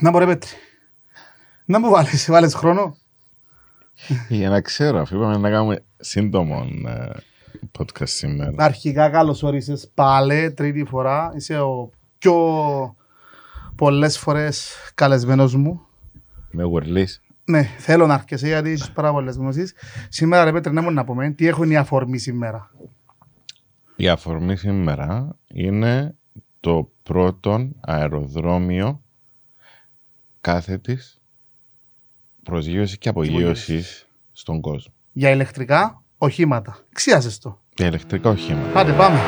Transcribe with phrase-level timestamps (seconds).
[0.00, 0.50] Να μπορεί Πέτρη.
[1.64, 2.96] Να μου βάλεις, βάλεις χρόνο.
[4.28, 7.08] Για να ξέρω, αφού είπαμε να κάνουμε σύντομο ε,
[7.78, 8.52] podcast σήμερα.
[8.56, 11.32] Αρχικά καλώς όρισες πάλι τρίτη φορά.
[11.36, 12.34] Είσαι ο πιο
[13.76, 15.80] πολλές φορές καλεσμένος μου.
[16.50, 17.20] Με γουρλής.
[17.44, 19.74] Ναι, θέλω να αρκεσαι γιατί έχεις πάρα πολλές γνώσεις.
[20.08, 22.70] Σήμερα ρε Πέτρη, να μου να πούμε τι έχουν οι αφορμοί σήμερα.
[23.96, 26.14] Η αφορμή σήμερα είναι
[26.60, 29.00] το πρώτο αεροδρόμιο
[30.46, 31.20] κάθετης
[32.42, 34.92] προσγείωσης και απογείωσης στον κόσμο.
[35.12, 36.78] Για ηλεκτρικά οχήματα.
[36.92, 37.60] Ξίασες το.
[37.76, 38.68] Για ηλεκτρικά οχήματα.
[38.72, 39.18] Πάτε πάμε.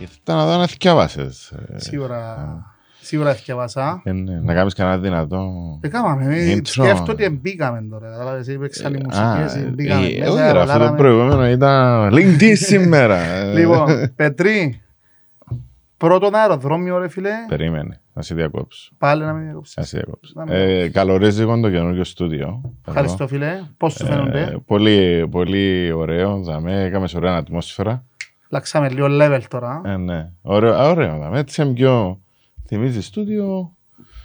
[0.00, 1.50] Ήρθα να δω να θυκιάβασες.
[1.50, 2.46] ε, Σίγουρα,
[3.06, 4.00] σίγουρα θυκευάσα.
[4.04, 5.52] ε, ναι, Να κάνεις κανένα δυνατό.
[5.80, 6.36] Ε, κάμαμε.
[6.36, 6.60] ε, Intro.
[6.66, 8.10] Σκέφτομαι ότι εμπήκαμε τώρα.
[8.10, 10.96] Κατάλαβες, έπαιξαν οι Α, μουσικές, μπήκαμε ε, μέσα, όχι, ρε, αυτό το ρολάραμε.
[10.96, 13.16] προηγούμενο ήταν LinkedIn σήμερα.
[13.20, 13.52] ε.
[13.58, 14.80] Λοιπόν, Πετρί,
[15.96, 18.92] πρώτον αεροδρόμιο ρε φίλε, Περίμενε, να σε διακόψω.
[18.98, 19.88] πάλι να μην Να διακόψεις.
[19.88, 20.32] σε διακόψω.
[20.36, 22.60] Να με Ε, Καλορίζικο το καινούργιο στούντιο.
[22.88, 23.60] Ευχαριστώ φίλε.
[23.76, 26.40] Πώς σου Ε, φαίνονται; πολύ, πολύ ωραίο.
[26.42, 28.04] Δαμέ, έκαμε σε ωραία ατμόσφαιρα.
[28.48, 29.80] Λάξαμε λίγο level τώρα.
[29.84, 30.28] Ε, ναι.
[30.42, 31.18] Ωραίο, α, ωραίο.
[31.18, 31.38] Δαμέ.
[31.38, 32.20] Έτσι είναι πιο.
[32.66, 33.72] Θυμίζει στούντιο;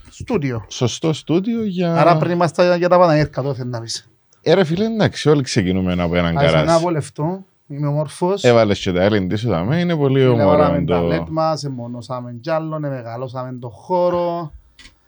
[0.09, 0.65] Στούντιο.
[0.67, 1.95] Σωστό στούντιο για.
[1.95, 4.09] Άρα πριν είμαστε για τα Παναγέρκα τότε να πεις.
[4.41, 6.81] Ε, ρε φίλε, εντάξει, όλοι ξεκινούμε από έναν Άσε να καράζ.
[6.81, 7.45] βολευτώ.
[7.67, 8.43] Είμαι ομορφός.
[8.43, 10.85] Έβαλες και τα LED σου δαμέ, είναι πολύ Βάλαμε ωραίο.
[10.85, 14.51] τα το- LED μας, εμονώσαμε κι άλλο, μεγαλώσαμε το χώρο.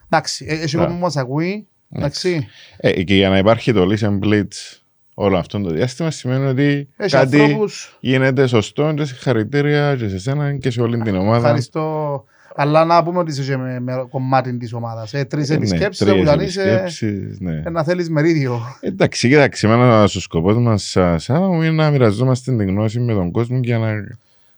[0.09, 0.81] Εντάξει, ε, έχει Ναι.
[0.81, 1.67] κόσμο που μας ακούει.
[1.91, 4.79] Εντάξει, Ε, και για να υπάρχει το Listen Blitz
[5.13, 7.97] όλο αυτό το διάστημα σημαίνει ότι έχει κάτι ανθρώπους.
[7.99, 11.37] γίνεται σωστό και συγχαρητήρια και σε εσένα και σε όλη την ομάδα.
[11.37, 12.23] Ευχαριστώ.
[12.55, 15.13] Αλλά να πούμε ότι είσαι και με, με κομμάτι της ομάδας.
[15.13, 17.61] Ε, τρεις Ε, ναι, επισκέψεις, τρεις όπου αν είσαι, επισκέψεις, ναι.
[17.65, 18.61] ε, να θέλεις μερίδιο.
[18.79, 23.31] Εντάξει, κοίταξε, εμένα ο σκοπός μας, Σάβα μου, είναι να μοιραζόμαστε την γνώση με τον
[23.31, 23.93] κόσμο και να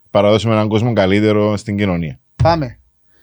[0.10, 2.20] παραδώσουμε έναν κόσμο καλύτερο στην κοινωνία.
[2.44, 2.80] Πάμε.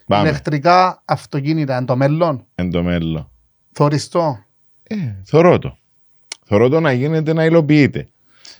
[0.07, 0.29] Πάμε.
[0.29, 3.29] Ηλεκτρικά αυτοκίνητα εν το μέλλον; Εν το μέλλον.
[3.71, 4.39] Θωριστό.
[4.83, 5.77] Ε, θωρώ το.
[6.45, 8.09] Θωρώ το να γίνεται να υλοποιείται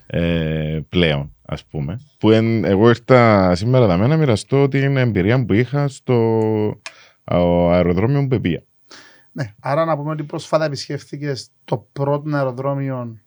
[0.06, 2.00] ε, πλέον, ας πούμε.
[2.20, 6.14] Που εν, εγώ ήρθα σήμερα δαμέ να μοιραστώ την εμπειρία που είχα στο
[7.24, 7.38] α,
[7.72, 8.64] αεροδρόμιο Πεπία.
[9.32, 9.54] Ναι.
[9.62, 13.18] Άρα να πούμε ότι πρόσφατα επισκέφθηκες το πρώτο αεροδρόμιο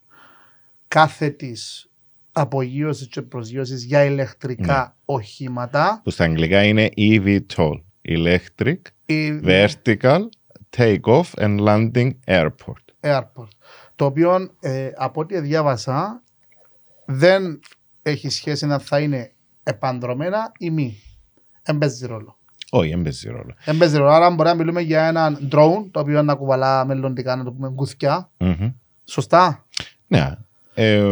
[0.88, 1.90] κάθετης
[2.32, 4.92] απογείωσης και προσγείωσης για ηλεκτρικά Ναι.
[5.04, 6.00] οχήματα.
[6.04, 7.80] Που στα αγγλικά είναι eVTOL.
[8.08, 10.20] Electric Η Vertical
[10.76, 12.84] Take-Off and Landing Airport.
[13.00, 13.48] Airport.
[13.96, 16.22] Το οποίο ε, από ό,τι διάβασα
[17.04, 17.60] δεν
[18.10, 19.30] έχει σχέση να θα είναι
[19.62, 20.96] επανδρομένα ή μη.
[21.62, 22.38] Δεν παίζει ρόλο.
[22.70, 23.54] Όχι, δεν παίζει ρόλο.
[23.64, 24.10] Δεν παίζει ρόλο.
[24.10, 27.68] Άρα μπορεί να μιλούμε για έναν drone το οποίο να κουβαλά μελλοντικά να το πούμε
[27.74, 28.30] κουθιά.
[28.38, 28.70] Μμμ.
[29.04, 29.64] Σωστά.
[30.06, 30.30] Ναι.
[30.74, 31.02] Ε,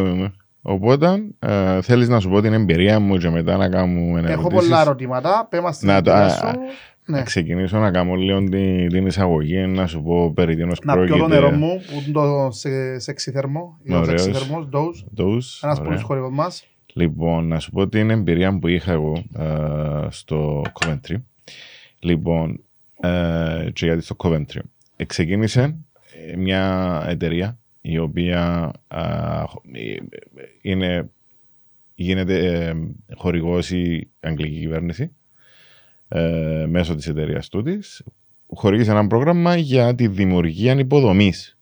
[0.62, 4.68] οπότε ε, θέλεις να σου πω την εμπειρία μου και μετά να κάνουμε Έχω ερωτήσεις.
[4.68, 5.46] πολλά ερωτήματα.
[5.50, 6.58] Πέμα στην Να το- εμπειρία α, σου.
[7.06, 7.22] Να Ναι.
[7.22, 11.16] ξεκινήσω να κάνω λίγο την, την εισαγωγή, να σου πω περί τίνος Να πιω το
[11.16, 11.34] πρόκειται.
[11.40, 13.78] νερό μου, που είναι το σε, σεξιθερμό.
[13.82, 14.22] Ή ο Ωραίος.
[14.22, 15.20] σεξιθερμός, dose.
[15.22, 15.82] Dose, Ένας ωραία.
[15.84, 16.66] πολλούς χορηγός μας.
[16.96, 21.16] Λοιπόν, να σου πω την εμπειρία που είχα εγώ ε, στο Coventry.
[21.98, 22.64] Λοιπόν,
[23.00, 24.60] ε, και γιατί στο Coventry.
[24.96, 25.76] Ε, ξεκίνησε
[26.28, 29.96] ε, μια εταιρεία η οποία ε, ε,
[30.62, 31.10] είναι,
[31.94, 32.74] γίνεται ε,
[33.14, 35.12] χορηγός η αγγλική κυβέρνηση
[36.08, 38.04] ε, μέσω της εταιρείας τούτης.
[38.46, 41.58] Χορηγήσε ένα πρόγραμμα για τη δημιουργία υποδομής.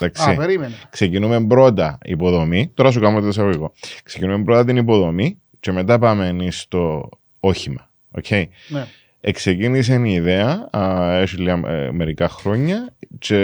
[0.00, 0.30] Εντάξει.
[0.30, 0.74] Α, περίμενε.
[0.90, 2.70] Ξεκινούμε πρώτα υποδομή.
[2.74, 3.72] Τώρα σου κάνω το εισαγωγικό.
[4.04, 7.08] Ξεκινούμε πρώτα την υποδομή και μετά πάμε στο
[7.40, 7.90] όχημα.
[8.22, 8.44] Okay.
[8.68, 8.84] Ναι.
[9.24, 13.38] Εξεκίνησε η ιδέα, α, έχει λίγα, ε, μερικά χρόνια και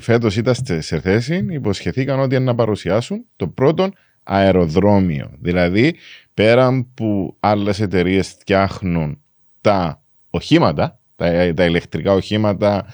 [0.00, 3.88] φέτος ήταν σε- σε θέση, υποσχεθήκαν ότι να παρουσιάσουν το πρώτο
[4.22, 5.30] αεροδρόμιο.
[5.40, 5.94] Δηλαδή,
[6.34, 9.20] πέραν που άλλες εταιρείες φτιάχνουν
[9.60, 12.86] τα οχήματα, τα, τα ηλεκτρικά οχήματα,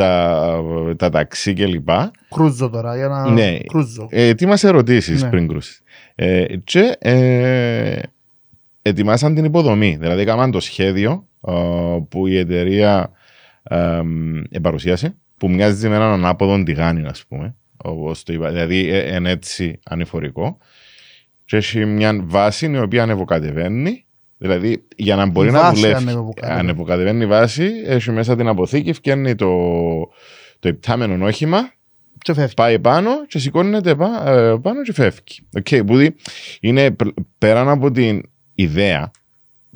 [0.00, 0.62] τα,
[0.96, 1.88] τα ταξί κλπ.
[2.34, 3.30] Κρούζο τώρα, για να...
[3.30, 3.58] Ναι.
[3.58, 4.06] Κρούζο.
[4.10, 5.28] Ε, ετοίμασε ερωτήσεις Ναι.
[5.28, 5.82] πριν κρούσεις.
[6.14, 7.98] Ε, και ε,
[8.82, 9.96] ετοιμάσαν την υποδομή.
[10.00, 11.52] Δηλαδή, έκαναν το σχέδιο ε,
[12.08, 13.10] που η εταιρεία
[13.62, 14.00] ε,
[14.50, 17.54] ε, παρουσίασε, που μοιάζει με έναν ανάποδο τηγάνι, ας πούμε.
[17.76, 18.50] Όπως το είπα.
[18.50, 20.58] Δηλαδή, ε, είναι έτσι ανηφορικό.
[21.44, 24.04] Και έχει μια βάση η οποία ανεβοκατεβαίνει.
[24.42, 26.02] Δηλαδή, για να μπορεί Η να βάση δουλεύει.
[26.02, 26.58] ανεβοκατεβαίνει.
[26.60, 29.48] Ανεβοκατεβαίνει η βάση, έχει μέσα την αποθήκη, φτιάχνει το,
[30.58, 31.72] το υπτάμενο όχημα
[32.18, 32.54] Και φεύγει.
[32.54, 35.48] πάει πάνω και σηκώνεται πά- ε, πάνω και φεύγει.
[35.62, 36.16] Okay, που δι-
[36.60, 38.22] είναι π- πέραν από την
[38.54, 39.10] ιδέα,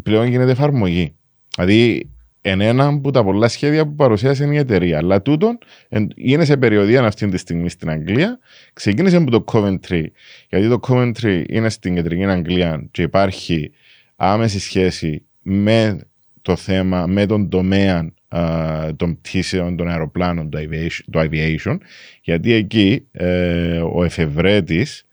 [0.03, 1.15] πλέον γίνεται εφαρμογή.
[1.57, 2.09] Δηλαδή,
[2.41, 4.99] εν ένα από τα πολλά σχέδια που παρουσίασε η εταιρεία.
[4.99, 5.59] Αλλά τούτον
[5.89, 8.39] εν- είναι σε περιοδία αυτή τη στιγμή στην Αγγλία.
[8.73, 10.05] Ξεκίνησε από το Coventry,
[10.49, 13.71] γιατί το Coventry είναι στην κεντρική Αγγλία και υπάρχει
[14.17, 16.01] άμεση σχέση με
[16.43, 21.79] το θέμα, με τον τομέα α, των πτήσεων, των αεροπλάνων, το aviation, το aviation
[22.23, 25.07] γιατί εκεί ε, ο εφευρέτης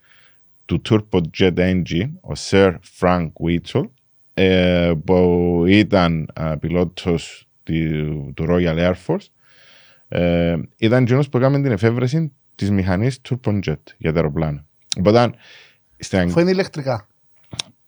[0.64, 3.88] του Turbojet Engine, ο Sir Frank Whittle,
[4.34, 9.26] ε, που ήταν α, πιλότος του, του Royal Air Force,
[10.08, 14.64] ε, ήταν εκείνος που έκανε την εφεύρεση της μηχανής Turbojet για τα αεροπλάνα.
[14.98, 15.30] Οπότε,
[15.98, 17.06] στην Αγγλία Αφού είναι ηλεκτρικά.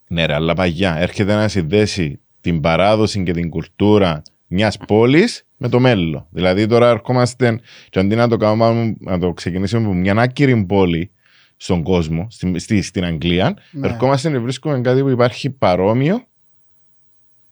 [0.07, 0.95] Ναι, ρε, αλλά παγιά.
[0.99, 6.27] Έρχεται να συνδέσει την παράδοση και την κουλτούρα μιας πόλης με το μέλλον.
[6.29, 7.59] Δηλαδή, τώρα ερχόμαστε
[7.89, 11.11] και αντί να το, κάνουμε, να το ξεκινήσουμε από μια άκυρη πόλη
[11.57, 13.87] στον κόσμο, στη, στη- στην Αγγλία, Ναι.
[13.87, 16.23] ερχόμαστε να βρίσκουμε κάτι που υπάρχει παρόμοιο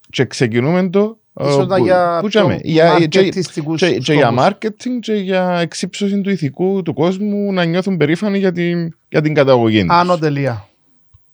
[0.09, 1.17] και ξεκινούμε το.
[1.33, 2.59] ε, Ίσως να που- για που πιο τσάμε.
[2.63, 4.44] Για- και- μαρκετιστικούς και, και για σκοπούς.
[4.47, 9.33] marketing και για εξύψωση του ηθικού του κόσμου να νιώθουν περήφανοι για την, για την
[9.33, 9.89] καταγωγή τους.
[9.95, 10.67] Άνω τελεία.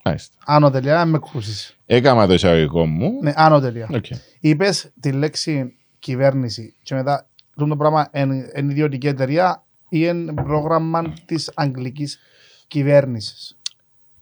[0.06, 0.36] Μάλιστα.
[0.46, 1.78] Άνω τελεία, αν με ακούσεις.
[1.86, 3.12] Έκανα το εισαγωγικό μου.
[3.22, 3.90] Ναι, άνω τελεία.
[3.94, 4.06] Οκ.
[4.40, 11.14] Είπες τη λέξη κυβέρνηση και μετά αυτό το πράγμα είναι ιδιωτική εταιρεία ή είναι πρόγραμμα
[11.26, 12.20] της αγγλικής
[12.68, 13.58] κυβέρνησης.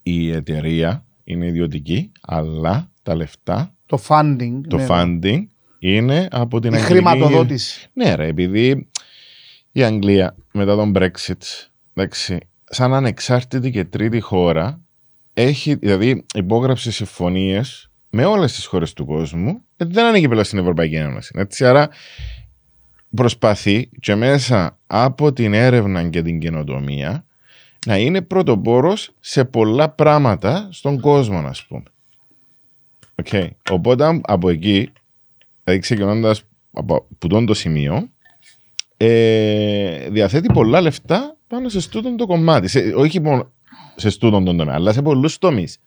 [0.02, 4.60] η εταιρεία είναι ιδιωτική, αλλά τα λεφτά, Το funding.
[4.68, 5.38] το ναι, funding
[5.78, 6.92] είναι από την Η Αγγλική...
[6.94, 7.88] χρηματοδότηση.
[7.92, 8.88] Ναι ρε, επειδή
[9.72, 11.42] η Αγγλία μετά τον Brexit,
[11.94, 14.80] εντάξει, σαν ανεξάρτητη και τρίτη χώρα,
[15.40, 20.58] έχει, δηλαδή υπόγραψε συμφωνίες με όλες τις χώρες του κόσμου, γιατί δεν ανήκει πλέον στην
[20.58, 21.32] Ευρωπαϊκή Ένωση.
[21.36, 21.88] Έτσι, άρα
[23.14, 27.24] προσπαθεί και μέσα από την έρευνα και την καινοτομία
[27.86, 31.82] να είναι πρωτοπόρος σε πολλά πράγματα στον κόσμο, να πούμε.
[33.22, 33.48] Okay.
[33.70, 34.92] Οπότε από εκεί,
[35.64, 36.42] δηλαδή ξεκινώντας
[36.72, 38.08] από που τον το σημείο,
[38.96, 42.68] ε, διαθέτει πολλά λεφτά πάνω σε στούτον το κομμάτι.
[42.68, 43.52] Σε, όχι μόνο
[43.96, 45.78] σε στούτον τον τομέα, αλλά σε πολλούς τομείς.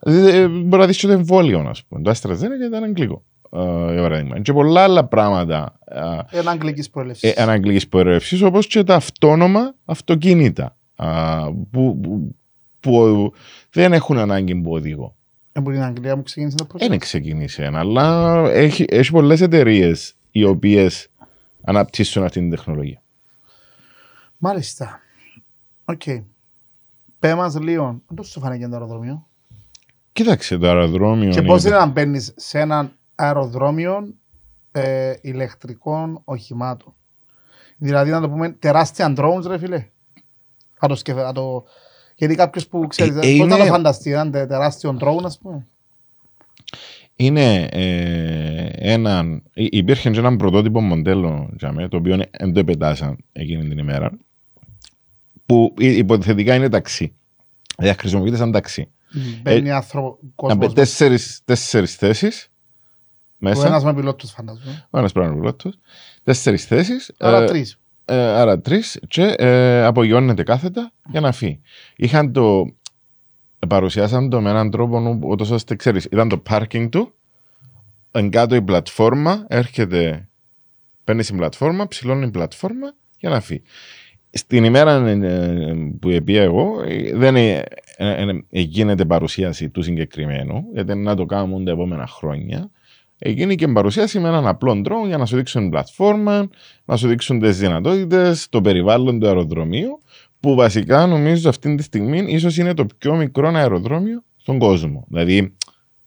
[0.00, 2.02] Ε, μπορεί να δεις και το εμβόλιο, ας πούμε.
[2.02, 3.24] Το AstraZeneca ήταν αγγλικό.
[3.52, 4.40] Ε, για παράδειγμα.
[4.40, 7.28] Και πολλά άλλα πράγματα ε, Είναι αγγλικής προέλευση.
[7.36, 12.34] ε, αναγγλικής προέλευσης, όπως και τα αυτόνομα αυτοκίνητα α, που, που,
[12.80, 13.32] που
[13.70, 15.14] δεν έχουν ανάγκη που οδηγώ.
[15.52, 16.98] Από την Αγγλία μου ξεκίνησε το Δεν project.
[16.98, 21.08] ξεκίνησε ένα, αλλά έχει, έχει πολλές εταιρείες οι οποίες
[21.64, 23.02] αναπτύσσουν αυτή την τεχνολογία.
[24.38, 25.00] Μάλιστα.
[25.84, 26.02] Οκ.
[27.26, 29.26] Πε μας λίγο, πώς σου φάνηκε το αεροδρόμιο;
[30.12, 31.30] Κοίταξε το αεροδρόμιο.
[31.30, 34.14] Και πώς είναι να μπαίνεις σε ένα αεροδρόμιο
[34.72, 36.94] ε, ηλεκτρικών οχημάτων.
[37.76, 39.86] Δηλαδή να το πούμε τεράστια drones ρε φίλε.
[40.74, 41.16] Θα το σκεφ...
[41.16, 41.64] θα το...
[42.16, 45.24] Γιατί κάποιος που ξέρει, Ε, πώς ε, θα το είναι- φανταστεί, ένα τε- τεράστιο drone
[45.24, 45.66] ας πούμε.
[47.16, 49.42] Είναι ε, έναν.
[49.54, 53.78] υ- Υπήρχε και ένα πρωτότυπο μοντέλο για μέ, το οποίο δεν το επετάσαν εκείνη την
[53.78, 54.10] ημέρα.
[55.46, 57.14] Που υ- υποθετικά είναι ταξί.
[57.76, 58.90] Δηλαδή χρησιμοποιείται σαν ταξί.
[59.42, 60.66] Μπαίνει άνθρωπο, Να κόσμος.
[60.68, 62.50] μπει τέσσερις, τέσσερις θέσεις Ο
[63.38, 63.66] μέσα.
[63.66, 64.86] ένας με πιλότους φαντάζομαι.
[64.90, 65.78] Ο ένας πρέπει να είναι πιλότος.
[66.22, 67.12] Τέσσερις θέσεις.
[67.18, 67.78] Άρα ε, τρεις.
[68.04, 71.60] ε, άρα τρεις και ε, απογειώνεται κάθετα για να φύγει.
[71.96, 72.64] Είχαν το...
[73.68, 77.14] Παρουσιάσαν το με έναν τρόπο ούτως ώστε ξέρεις, ήταν το parking του,
[78.10, 80.28] εν κάτω η πλατφόρμα, έρχεται,
[81.04, 83.62] παίρνεις την πλατφόρμα, ψηλώνει την πλατφόρμα για να φύγει.
[84.30, 87.64] Στην ημέρα ε, που επία εγώ, ε, δεν ε,
[87.96, 92.70] ε, ε, γίνεται παρουσίαση του συγκεκριμένου, γιατί να το κάνουν τα επόμενα χρόνια.
[93.18, 96.48] Έγινε και παρουσίαση με έναν απλό τρόπο για να σου δείξουν την πλατφόρμα,
[96.84, 99.98] να σου δείξουν τις δυνατότητες, το περιβάλλον του αεροδρομίου,
[100.40, 105.04] που βασικά νομίζω αυτή τη στιγμή ίσως είναι το πιο μικρό αεροδρόμιο στον κόσμο.
[105.08, 105.56] Δηλαδή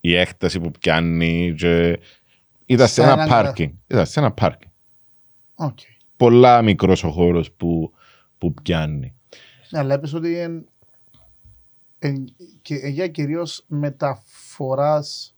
[0.02, 1.54] η έκταση που πιάνει.
[1.58, 2.00] Και...
[2.66, 3.72] Ήταν σε Σε ένα έναν πάρκινγκ.
[3.88, 4.72] Ήταν σε ένα πάρκινγκ.
[5.56, 5.80] Οκ.
[6.18, 7.92] Πολλά μικρός ο χώρος που,
[8.40, 9.14] που πιάνει.
[9.70, 10.64] Ναι, αλλά είπες ότι είναι
[12.00, 15.34] εν- και- για κυρίως μεταφοράς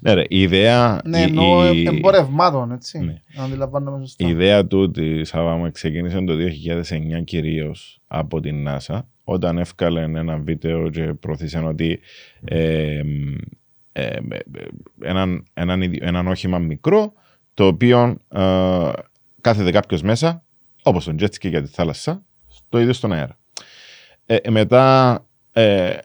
[0.00, 1.00] Ναι, ρε, η ιδέα.
[1.04, 2.98] ναι, η- εννοώ η- εμπορευμάτων, έτσι.
[2.98, 3.20] Ναι.
[3.34, 4.26] Να αντιλαμβάνομαι σωστά.
[4.26, 10.36] Η ιδέα του ότι Σάββαμα ξεκίνησε το 2009 κυρίως από την NASA όταν έφκαλε ένα
[10.38, 12.00] βίντεο και προωθήσαν ότι
[12.44, 13.00] ε,
[13.92, 14.16] ε, ε,
[15.00, 17.12] έναν, έναν, ιδι- έναν όχημα μικρό
[17.54, 18.88] το οποίο ε,
[19.40, 20.42] κάθεται κάποιος μέσα
[20.88, 22.22] όπως τον jet ski για τη θάλασσα
[22.68, 23.38] το ίδιο στον αέρα.
[24.26, 25.98] Ε, ε, μετά ε,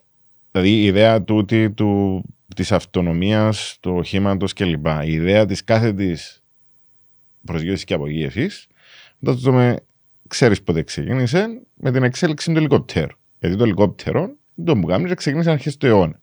[0.51, 2.23] δηλαδή η ιδέα τούτη του,
[2.55, 4.85] της αυτονομίας του οχήματος κλπ.
[5.03, 6.43] Η ιδέα της κάθετης
[7.45, 8.67] προσγείωσης και απογείωσης.
[9.19, 9.75] Μετά το δούμε,
[10.27, 13.15] ξέρεις πότε ξεκίνησε, με την εξέλιξη του ελικόπτερου.
[13.39, 14.35] Γιατί το ελικόπτερο,
[14.65, 16.21] το που κάνει, ξεκίνησε αρχές του αιώνα.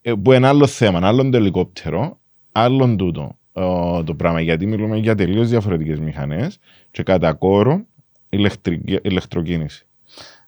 [0.00, 2.20] Ε, που είναι άλλο θέμα, άλλον το ελικόπτερο,
[2.52, 3.38] άλλον τούτο.
[3.56, 6.58] Ε, το πράγμα, γιατί μιλούμε για τελείως διαφορετικές μηχανές
[6.90, 7.84] και κατά κόρο
[8.30, 9.86] ηλεκτρική- ηλεκτροκίνηση.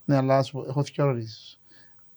[0.05, 1.61] Ναι, αλλά ας πω, έχω δύο ερωτήσεις.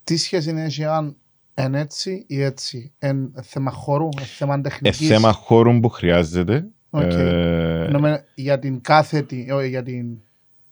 [0.03, 1.15] Τι σχέση έχει αν
[1.61, 6.65] είναι έτσι ή έτσι; Εν θέμα χώρου, εν θέμα Ε, τεχνικής; θέμα χώρου που χρειάζεται.
[6.89, 7.01] Οκ.
[7.01, 10.17] Ε, Εννοούμε για την κάθετη, όχι για την...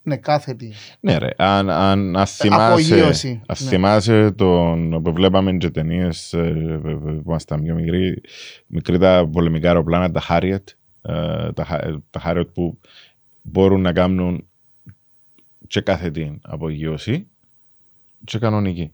[0.07, 0.73] Ναι, κάθετη.
[0.99, 1.29] ναι, ρε.
[1.37, 3.67] Αν, αν, αν θυμάσαι, Απογείωση, αν ναι.
[3.69, 6.35] θυμάσαι τον που βλέπαμε και ταινίες
[6.81, 8.21] που ήμασταν πιο μικροί,
[8.67, 10.63] μικροί τα πολεμικά αεροπλάνα, τα Harriet,
[11.01, 12.79] ε, τα, Ha- τα Harriet που
[13.41, 14.47] μπορούν να κάνουν
[15.67, 17.27] και κάθετη απογείωση
[18.23, 18.91] και κανονική.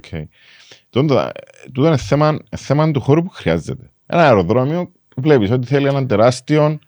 [0.00, 0.24] Okay.
[0.90, 1.30] Τούτο,
[1.72, 3.90] τούτο είναι θέμα, θέμα του χώρου που χρειάζεται.
[4.06, 6.78] Ένα αεροδρόμιο βλέπεις ότι θέλει έναν τεράστιο ε, Δρόμο.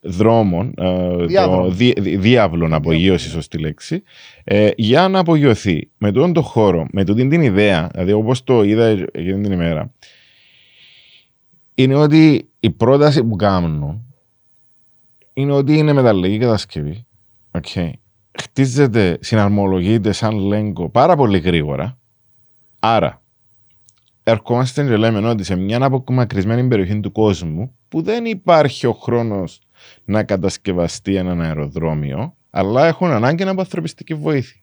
[0.00, 1.62] Δρόμων, ε, Διάδρομο.
[1.62, 4.02] το δι, δι- διάβλων απογείωση, σωστή λέξη,
[4.44, 5.90] ε, για να απογειωθεί.
[5.98, 9.92] Με τούτον το χώρο, με τούτη την ιδέα, δηλαδή όπως το είδα εκείνη την ημέρα,
[11.74, 14.04] είναι ότι η πρόταση που κάνουν
[15.32, 17.06] είναι ότι είναι μεταλλική κατασκευή.
[17.60, 17.90] Okay.
[18.40, 21.98] Χτίζεται, συναρμολογείται σαν λέγκο πάρα πολύ γρήγορα.
[22.80, 23.19] Άρα,
[24.22, 29.60] ερχόμαστε και λέμε ότι σε μια απομακρυσμένη περιοχή του κόσμου που δεν υπάρχει ο χρόνος
[30.04, 34.60] να κατασκευαστεί ένα αεροδρόμιο, αλλά έχουν ανάγκη από ανθρωπιστική βοήθεια.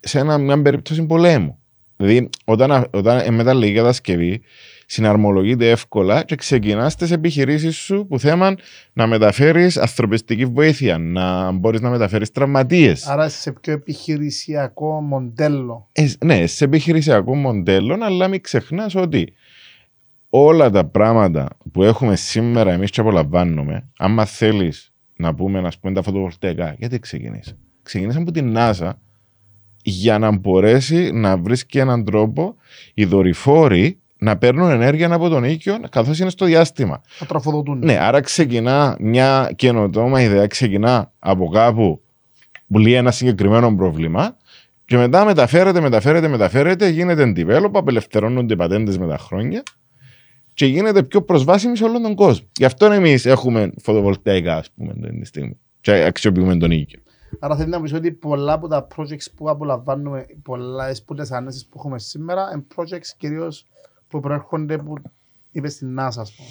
[0.00, 1.58] Σε ένα, μια περίπτωση πολέμου.
[1.96, 4.42] Δηλαδή, όταν, όταν η μεταλλική κατασκευή
[4.90, 8.58] συναρμολογείται εύκολα και ξεκινάς τις επιχειρήσεις σου που θέλουν
[8.92, 13.06] να μεταφέρεις ανθρωπιστική βοήθεια, να μπορείς να μεταφέρεις τραυματίες.
[13.06, 15.88] Άρα σε πιο επιχειρησιακό μοντέλο.
[15.92, 19.32] Ε, ναι, σε επιχειρησιακό μοντέλο, αλλά μην ξεχνάς ότι
[20.28, 25.92] όλα τα πράγματα που έχουμε σήμερα εμείς και απολαμβάνουμε, άμα θέλεις να πούμε, να πούμε
[25.92, 27.56] τα φωτοβολταϊκά, γιατί ξεκινήσει.
[27.82, 28.90] Ξεκινήσαμε από την NASA
[29.82, 32.56] για να μπορέσει να βρίσκει έναν τρόπο
[32.94, 37.00] οι δορυφόροι να παίρνουν ενέργεια από τον οίκιο καθώς είναι στο διάστημα.
[37.06, 37.78] Θα τροφοδοτούν.
[37.78, 42.02] Ναι, άρα ξεκινά μια καινοτόμα ιδέα, ξεκινά από κάπου
[42.68, 44.36] που λύει ένα συγκεκριμένο πρόβλημα
[44.84, 49.62] και μετά μεταφέρεται, μεταφέρεται, μεταφέρεται, γίνεται develop, απελευθερώνονται οι πατέντες με τα χρόνια
[50.54, 52.46] και γίνεται πιο προσβάσιμη σε όλον τον κόσμο.
[52.56, 55.58] Γι' αυτό εμείς έχουμε φωτοβολταϊκά, ας πούμε, την στιγμή.
[55.80, 57.00] Και αξιοποιούμε τον οίκιο.
[57.40, 61.66] Άρα θέλει να πεις ότι πολλά από τα projects που απολαμβάνουμε, πολλά από τις ανέσεις
[61.66, 63.66] που έχουμε σήμερα, είναι projects κυρίως
[64.08, 64.94] που προέρχονται που
[65.50, 66.48] είπες στην NASA, ας πούμε.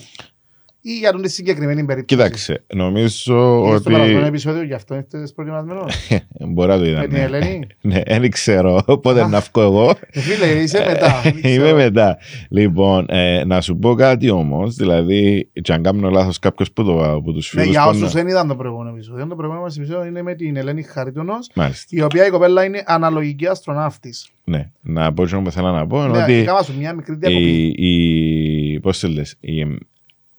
[0.89, 4.27] Ή για τον τη συγκεκριμένη περίπτωση; Κοίταξε, νομίζω Είδες το περασμένο ότι.
[4.27, 5.93] επεισόδιο, γι' αυτό είστε προετοιμασμένος.
[6.53, 6.99] Μπορεί να το είδα.
[6.99, 7.23] Με την ναι.
[7.23, 7.67] Ελένη.
[7.81, 9.89] Ναι, δεν ξέρω πότε να βγω εγώ.
[10.09, 11.21] Ε, Φίλε, είσαι μετά.
[11.23, 11.75] δεν Είμαι ξέρω.
[11.75, 12.17] μετά.
[12.49, 14.75] Λοιπόν, ε, να σου πω κάτι όμως.
[14.75, 17.75] Δηλαδή, και αν κάνω λάθος κάποιος που, το, που τους Ναι, φίλους.
[17.75, 20.81] για όσους δεν είδαν το προηγούμενο επεισόδιο, το προηγούμενο μας επεισόδιο είναι με την Ελένη
[20.83, 21.85] Χαρίτωνος, Μάλιστα.
[21.89, 24.29] η οποία η κοπέλα είναι αναλογική αστροναύτης.
[24.43, 26.03] Ναι, να πω και που θέλω να πω.
[26.03, 27.73] είναι Ναι, ότι κάμα σου μια μικρή διακοπή.
[27.77, 29.65] η, η, πώς το λες, η,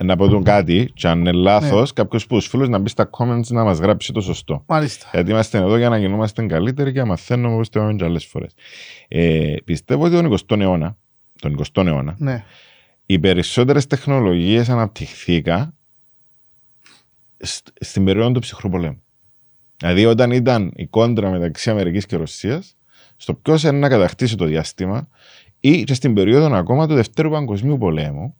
[0.05, 2.03] να πω τον κάτι, και αν είναι λάθος, Ναι.
[2.03, 4.65] κάποιος που του φίλου να μπει στα comments να μας γράψει το σωστό.
[4.67, 5.11] Μάλιστα.
[5.13, 8.25] Γιατί είμαστε εδώ για να γινόμαστε καλύτεροι και να μαθαίνουμε όπως το είπαμε και άλλες
[8.27, 8.53] φορές.
[9.09, 10.97] Ε, πιστεύω ότι τον 20ο αιώνα,
[11.41, 12.45] τον 20ο αιώνα Ναι.
[13.07, 15.75] οι περισσότερες τεχνολογίες αναπτυχθήκα
[17.37, 19.03] σ- στην περίοδο του ψυχρού πολέμου.
[19.77, 22.77] Δηλαδή όταν ήταν η κόντρα μεταξύ Αμερικής και Ρωσίας,
[23.17, 25.09] στο ποιος είναι να κατακτήσει το διάστημα
[25.61, 28.37] ή και στην περίοδο ακόμα του Δευτέρου Παγκοσμίου Πολέμου.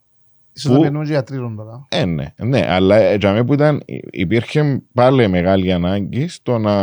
[0.59, 1.87] Ίσως Πού- να περνούν και γιατρήρων τώρα.
[1.89, 6.83] Ε, ναι, ναι, αλλά ε, για μένα που ήταν, υπήρχε πάλι μεγάλη ανάγκη στο να,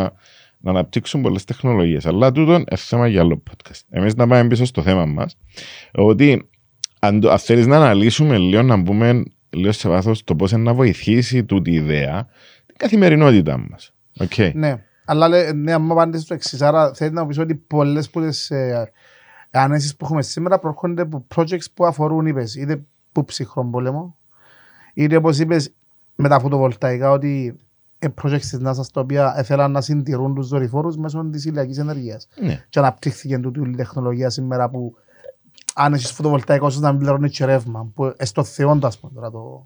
[0.59, 2.05] να αναπτύξουν πολλές τεχνολογίες.
[2.05, 3.79] Αλλά τούτο είναι θέμα για άλλο podcast.
[3.89, 5.37] Εμείς να πάμε πίσω στο θέμα μας.
[5.93, 6.49] Ότι
[6.99, 10.73] αν, το- αν θέλεις να αναλύσουμε λίγο, να μπούμε λίγο σε βάθος το πώς να
[10.73, 12.27] βοηθήσει τούτη η ιδέα
[12.65, 13.93] την καθημερινότητά μας.
[14.19, 14.51] Okay.
[14.53, 14.83] Ναι.
[15.05, 18.21] Αλλά λέ, ναι, αν μου απαντήσεις στο εξής, άρα θέλεις να πεις ότι πολλές που
[18.21, 18.91] τις ε,
[19.51, 22.83] ανέσεις που έχουμε σήμερα προέρχονται από projects που αφορούν, είπες, είτε
[23.15, 24.17] που ψυχρό πόλεμο,
[24.93, 25.73] είτε όπως είπες
[26.15, 27.55] με τα φωτοβολταϊκά, ότι
[27.99, 32.27] ε, projects της NASA τα οποία ήθελαν να συντηρούν τους δορυφόρους μέσω της ηλιακής ενέργειας.
[32.41, 32.65] Ναι.
[32.69, 34.95] Και αναπτύχθηκε τούτη η τεχνολογία σήμερα που
[35.75, 38.99] αν έχεις φωτοβολταϊκό ώστε να μην πληρώνεις και ρεύμα, που ε, στο θεόν το, ας
[38.99, 39.65] πούμε, τώρα, το,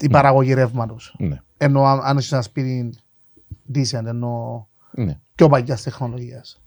[0.00, 1.16] η παραγωγή ρεύματος.
[1.18, 1.40] Ναι.
[1.56, 2.92] Ενώ αν, αν έχεις ένα σπίτι
[3.74, 5.18] decent, ενώ ναι.
[5.34, 6.60] πιο παγιάς τεχνολογίας.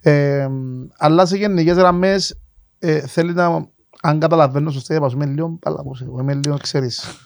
[0.00, 0.48] Ε,
[0.96, 2.40] αλλά σε γενικές γραμμές
[2.78, 3.68] ε, θέλει να,
[4.00, 7.18] αν καταλαβαίνω σωστά, είπα, είμαι λίγο παλαβός, εγώ είμαι λίγο, ξέρεις,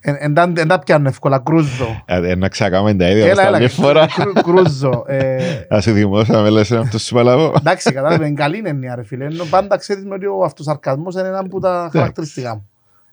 [0.00, 2.02] εν, εν, τα- εν τα πιάνω εύκολα, κρούζω.
[2.04, 4.06] Ε, να ξακάμε τα ίδια όπως Έλα, τα έλα, μια φορά.
[4.06, 5.04] κρου- κρούζω.
[5.06, 5.38] Ε,
[5.70, 7.52] Να σου δημόσια με λες αυτός σου παλαβώ.
[7.58, 9.24] εντάξει, κατάλαβε, είναι καλή είναι έννοια, ρε φίλε.
[9.24, 11.90] Ενώ πάντα ξέρεις με ότι ο αυτοσαρκασμός είναι ένα από τα Ναι.
[11.90, 12.68] χαρακτηριστικά μου.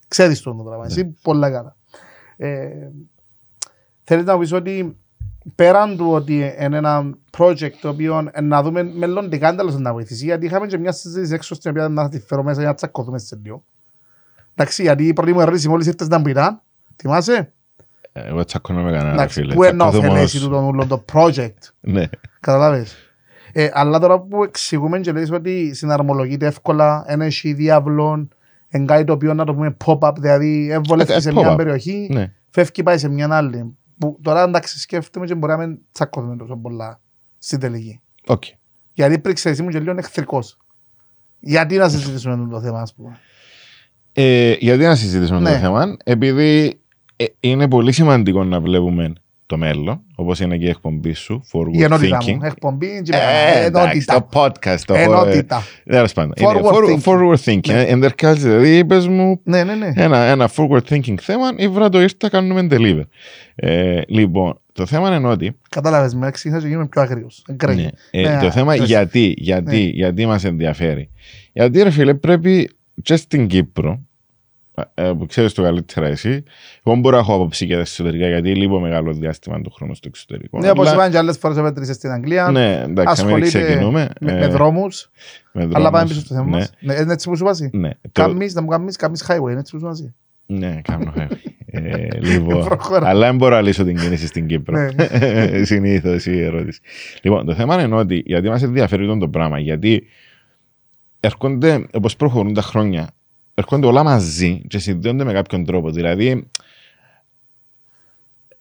[0.08, 1.76] Ξέρεις το πράγμα, εσύ πολλά καλά.
[2.38, 2.68] Ε,
[4.04, 4.98] θέλεις να πεις ότι
[5.56, 9.94] πέραν του ότι είναι ένα project το οποίο ε, να δούμε μελλοντικά αν τέλος να
[9.94, 12.76] βοηθήσει, γιατί είχαμε και μια συζήτηση έξω στην οποία να τη φέρω μέσα για να
[12.76, 13.64] τσακωθούμε σε λίγο.
[14.56, 16.64] Εντάξει, γιατί η πρώτη μου ερώτηση μόλις ήρθες να πειρά,
[16.96, 17.52] θυμάσαι,
[18.14, 19.54] Εγώ τσακώνομαι κανένα, ρε εντάξει, φίλε.
[19.54, 22.04] πού εννοώ Τσακώθω μόνος- θέλεση του τον ούλον, το project, Ναι.
[22.40, 22.96] καταλάβες;
[23.54, 28.30] Ε, αλλά τώρα που εξηγούμε και λες ότι συναρμολογείται εύκολα, ένα έχει διάβλων,
[28.70, 31.34] εν κάτι το οποίο να το πούμε pop-up, δηλαδή έβολευκε Ε, σε pop-up.
[31.34, 32.32] μια περιοχή, Ναι.
[32.50, 33.78] φεύγει πάει σε μια άλλη.
[33.98, 37.02] Που τώρα εντάξει σκέφτομαι και μπορεί να μην τσακώσουμε τόσο πολλά
[37.38, 38.02] στην τελική.
[38.28, 38.44] Οκ.
[38.94, 40.58] Γιατί πριν ξέρεις ήμουν και λίγο εχθρικός.
[41.40, 43.18] Γιατί να συζητήσουμε το θέμα, ας πούμε;
[44.14, 45.52] Ε, γιατί να συζητήσουμε Ναι.
[45.52, 46.80] το θέμα, επειδή
[47.16, 49.14] ε, είναι πολύ σημαντικό να βλέπουμε
[49.46, 52.34] το μέλλον, όπως είναι και η εκπομπή σου, Η Forward ενότητα Thinking.
[52.34, 52.40] μου.
[52.44, 54.28] Εκπομπή και Ε, εντάξει, ενότητα.
[54.30, 54.80] το podcast.
[54.86, 55.64] Το Ενότητα.
[55.86, 56.34] Τέλος πάντων.
[56.38, 57.02] είναι Forward for- thinking.
[57.04, 57.68] Forward thinking.
[57.74, 57.82] Ναι.
[57.82, 59.92] Εντερκάζει, δηλαδή, είπες μου Ναι, ναι, ναι.
[59.96, 63.04] ένα, ένα forward thinking θέμα, ή βρά το ήρθα, κάνουμε deliver.
[63.56, 65.58] Ε, λοιπόν, το θέμα είναι ότι.
[65.70, 67.44] Κατάλαβες με, εξήγησα και γίνομαι πιο αγρίος.
[67.48, 67.82] Εγκρέγει.
[67.82, 68.84] Ναι, ε, Ναι, το θέμα ναι.
[68.84, 69.90] γιατί, γιατί, Ναι.
[69.90, 71.10] γιατί μας ενδιαφέρει.
[71.54, 72.70] Γιατί ρε φίλε πρέπει
[73.02, 73.96] και στην Κύπρο, ε,
[75.18, 76.44] που ξέρεις το καλύτερα εσύ,
[76.84, 80.08] εγώ μπορώ να έχω άποψη για τα εξωτερικά γιατί λείπω μεγάλο διάστημα του χρόνου στο
[80.08, 80.60] εξωτερικό.
[80.60, 82.52] Ναι, όπως Αλλά- είπαν και άλλες φορές επέτρεψε στην Αγγλία.
[82.52, 84.10] ναι, εντάξει, μην ασχολείται ξεκινούμε.
[84.20, 85.10] με, ε, με δρόμους.
[85.52, 85.90] με Αλλά δρόμους.
[85.92, 86.72] πάμε πίσω στο θέμα ναι, μας.
[86.80, 87.70] Ναι, είναι έτσι που σου βάζει.
[87.74, 90.14] Ναι, το, Κάμεις, να μου κάνεις, κάμεις highway, είναι έτσι που σου βάζει.
[90.46, 91.28] ναι, κάνω highway.
[91.66, 93.08] ε, λοιπόν, Προχώρα.
[93.10, 94.78] αλλά δεν μπορώ να λύσω την κίνηση στην Κύπρο.
[94.78, 95.06] Ναι.
[95.66, 96.80] Συνήθως η ερώτηση.
[97.22, 100.04] Λοιπόν, το θέμα είναι ότι γιατί μας ενδιαφέρει τον το πράγμα, γιατί
[101.20, 103.10] έρχονται, όπως προχωρούν τα χρόνια,
[103.56, 105.92] έρχονται όλα μαζί και συνδέονται με κάποιον τρόπο.
[105.92, 106.50] Δηλαδή,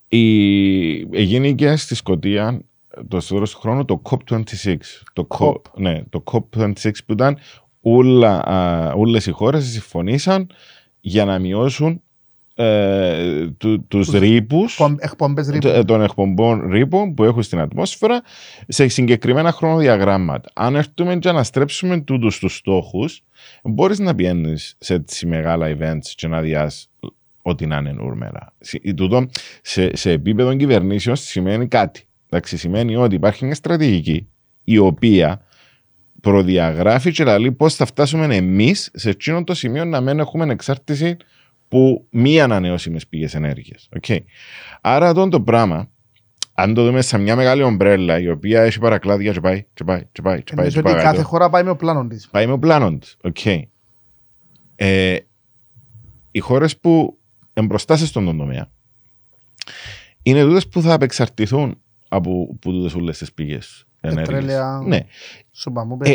[0.09, 1.17] η...
[1.17, 2.61] έγινε στη Σκωτία
[3.09, 4.77] το τέλο του χρόνου το COP26.
[5.13, 7.39] Το COP, ναι, το COP26 που ήταν
[7.81, 10.51] όλα, α, όλες οι χώρες συμφωνήσαν
[11.01, 12.03] για να μειώσουν
[12.55, 15.59] ε, του, τους Τους ρήπους Πομ- Εκπομπές ρήπου.
[15.69, 18.23] τε- των εκπομπών ρήπων που έχουν στην ατμόσφαιρα
[18.69, 20.51] σε συγκεκριμένα χρονοδιαγράμματα.
[20.55, 23.23] Αν έρθουμε και αναστρέψουμε τούτους τους στόχους,
[23.63, 26.89] μπορείς να πιένει σε έτσι μεγάλα events και να διάς
[27.43, 28.53] ό,τι να είναι νούμερα.
[28.59, 29.27] Συ- Τούτο
[29.63, 32.05] σε, σε επίπεδο κυβερνήσεων σημαίνει κάτι.
[32.31, 34.29] Εντάξει, σημαίνει ότι υπάρχει μια στρατηγική
[34.65, 35.41] η οποία
[36.21, 41.17] προδιαγράφει και λέει πώς θα φτάσουμε εμείς σε εκείνο το σημείο να μην έχουμε εξάρτηση
[41.75, 43.89] που μη ανανεώσιμες πηγές ενέργειας.
[44.01, 44.19] Okay.
[44.81, 45.91] Άρα αυτό το πράγμα,
[46.55, 50.07] αν το δούμε σε μια μεγάλη ομπρέλα η οποία έχει παρακλάδια και πάει, και πάει,
[50.13, 51.29] και πάει, και πάει, Εννοείς και ότι πάει, κάθε κάτω.
[51.29, 52.29] χώρα πάει με ο πλάνο της.
[52.31, 53.17] πάει με ο πλάνο της.
[53.23, 53.63] Okay.
[54.77, 55.17] Ε,
[56.31, 57.19] οι χώρες που
[57.53, 58.71] εμπροστάσει στον τομέα
[60.23, 64.29] είναι τούτες που θα απεξαρτηθούν από τούτες όλες τις πηγές ενέργειας.
[64.29, 64.83] Πετρέλαια.
[64.87, 64.99] Ναι.
[65.51, 66.15] Σου είπα, μου Ε,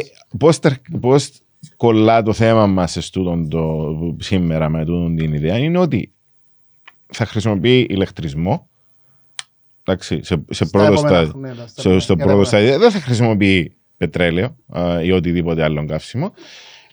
[0.99, 1.41] πες.
[1.59, 3.87] Πώς, τερ- πώς κολλά το θέμα μας σε τούτον το,
[4.19, 6.13] σήμερα με τούτον την ιδέα είναι ότι
[7.07, 8.69] θα χρησιμοποιεί ηλεκτρισμό
[9.83, 11.29] εντάξει, σε, σε Στα πρώτο επόμενα στάδιο.
[11.31, 12.45] χρόνια, στα Στο, επόμενα- στο για τα πρώτο επόμενα.
[12.45, 16.33] στάδιο δεν θα χρησιμοποιεί πετρέλαιο α, ή οτιδήποτε άλλο καύσιμο.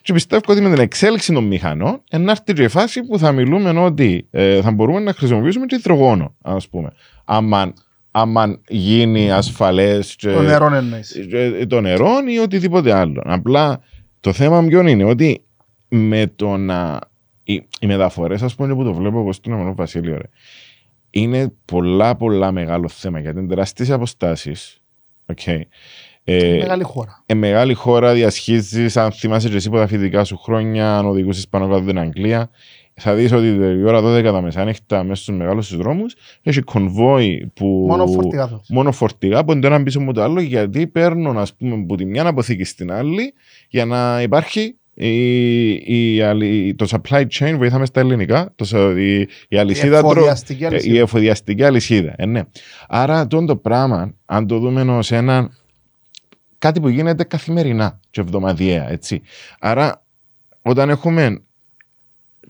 [0.03, 3.33] Και πιστεύω ότι με την εξέλιξη των μηχανών να έρθει και η φάση που θα
[3.33, 6.93] μιλούμε ότι ε, θα μπορούμε να χρησιμοποιήσουμε και υδρογόνο, ας πούμε.
[7.25, 7.73] Άμα,
[8.11, 11.15] άμα γίνει ασφαλές και Το νερό εννοείς.
[11.33, 13.23] ε, το νερό ή οτιδήποτε άλλο.
[13.25, 13.81] Απλά
[14.27, 15.45] το θέμα ποιο είναι ότι
[15.89, 16.99] με το να.
[17.45, 20.29] Οι, οι μεταφορές, ας πούμε, που το βλέπω εγώ στον Αμανό Βασίλειο, ρε,
[21.11, 24.81] είναι πολλά, πολλά μεγάλο θέμα γιατί είναι τεράστιες αποστάσεις.
[25.35, 25.61] Okay.
[26.25, 27.23] Ε, Μεγάλη χώρα.
[27.27, 31.49] ε, μεγάλη χώρα, διασχίζεις, αν θυμάσαι και εσύ από τα φοιτητικά σου χρόνια, αν οδηγούσες
[31.49, 32.51] πάνω κάτω την Αγγλία,
[33.01, 37.85] θα δεις ότι η ώρα 12 τα μεσάνυχτα μέσα στους μεγάλους δρόμους έχει κονβόι που.
[37.89, 38.61] Μόνο φορτηγά θα.
[38.69, 41.97] Μόνο φορτηγά που είναι το ένα πίσω από το άλλο, γιατί παίρνουν ας πούμε, από
[41.97, 43.33] τη μια αποθήκη στην άλλη
[43.69, 49.27] για να υπάρχει η, η, αλη- το supply chain, βοηθάμε στα ελληνικά, το, σα- η,
[49.49, 50.95] η αλυσίδα τρο- εφοδιαστική ε, αλυσίδα.
[50.95, 52.15] η εφοδιαστική αλυσίδα.
[52.17, 52.41] Ε, ναι.
[52.89, 55.51] Άρα το, το πράγμα, αν το δούμε ως ένα
[56.59, 59.23] κάτι που γίνεται καθημερινά και εβδομαδιαία, έτσι.
[59.59, 60.03] Άρα
[60.63, 61.41] όταν έχουμε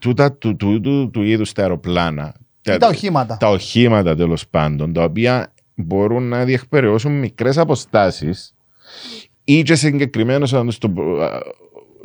[0.06, 3.36] τούτα του, του, του, του είδους τα αεροπλάνα, Ή τα οχήματα.
[3.36, 8.30] τα οχήματα τέλο πάντων, τα οποία μπορούν να διεκπαιρεώσουν μικρέ αποστάσει
[9.44, 11.40] ή και συγκεκριμένω να του το α,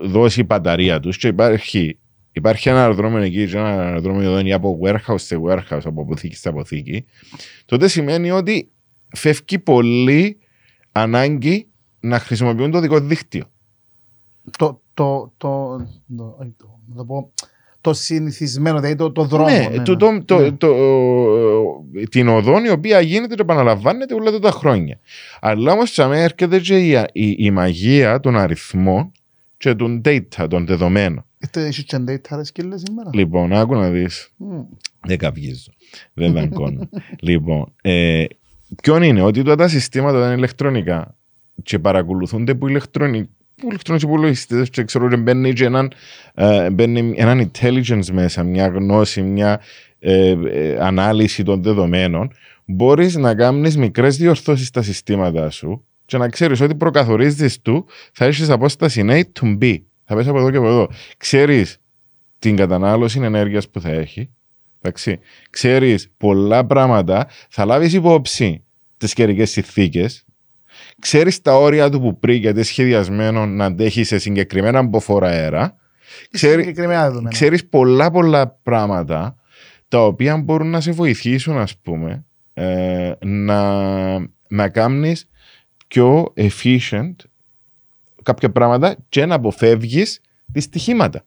[0.01, 1.99] δώσει η μπαταρία του και υπάρχει,
[2.31, 6.35] υπάρχει ένα αεροδρόμιο εκεί και ένα αεροδρόμιο εδώ είναι από warehouse σε warehouse, από αποθήκη
[6.35, 7.05] σε αποθήκη,
[7.65, 8.71] τότε σημαίνει ότι
[9.15, 10.37] φεύγει πολύ
[10.91, 11.67] ανάγκη
[11.99, 13.45] να χρησιμοποιούν το δικό δίκτυο.
[14.57, 15.77] Το, το, το,
[16.17, 17.31] το, όχι το, να το πω,
[17.81, 19.45] το συνηθισμένο, δηλαδή το, το δρόμο.
[19.49, 20.51] ναι, το, το, το, Ναι.
[20.51, 20.75] το,
[22.09, 24.99] την οδόν η οποία γίνεται και επαναλαμβάνεται όλα τα χρόνια.
[25.39, 29.11] Αλλά όμως τσαμέ έρχεται και η, η, η μαγεία των αριθμών
[29.57, 31.25] και των data, των δεδομένων.
[31.37, 33.09] Είστε έχεις και data ρε σκύλες σήμερα.
[33.13, 34.29] Λοιπόν, άκου να δεις.
[34.37, 34.59] Μμ.
[35.07, 35.71] Δεν καυγίζω.
[36.13, 36.89] Δεν δαγκώνω.
[37.29, 38.25] λοιπόν, ε,
[38.81, 41.15] ποιον είναι ότι τώρα τα συστήματα ήταν ηλεκτρονικά
[41.63, 43.29] και παρακολουθούνται από ηλεκτρονικά
[43.67, 45.91] ηλεκτρονικούς υπολογιστές και ξέρω ότι μπαίνει και έναν,
[46.33, 49.61] ε, μπαίνει έναν intelligence μέσα, μια γνώση, μια
[49.99, 52.31] ε, ε, ανάλυση των δεδομένων,
[52.65, 58.25] μπορείς να κάνεις μικρές διορθώσεις στα συστήματα σου και να ξέρεις ότι προκαθορίζεις του θα
[58.25, 59.77] έχεις απόσταση A to B.
[60.03, 60.89] Θα πες από εδώ και από εδώ.
[61.17, 61.77] Ξέρεις
[62.39, 64.29] την κατανάλωση ενέργειας που θα έχει.
[64.81, 65.19] Εντάξει.
[65.49, 67.27] Ξέρεις πολλά πράγματα.
[67.49, 68.63] Θα λάβεις υπόψη
[68.97, 70.25] τις καιρικές συνθήκες.
[71.01, 75.75] Ξέρεις τα όρια του που πριν γιατί σχεδιασμένο να αντέχει σε συγκεκριμένα αμποφόρα αέρα.
[76.31, 77.29] Ξέρει, Συγκεκριμένα δεδομένα.
[77.29, 79.35] ξέρεις πολλά πολλά πράγματα
[79.87, 83.61] τα οποία μπορούν να σε βοηθήσουν ας πούμε ε, να,
[84.47, 85.27] να κάνεις
[85.87, 87.15] πιο efficient
[88.23, 91.23] κάποια πράγματα και να αποφεύγεις δυστυχήματα.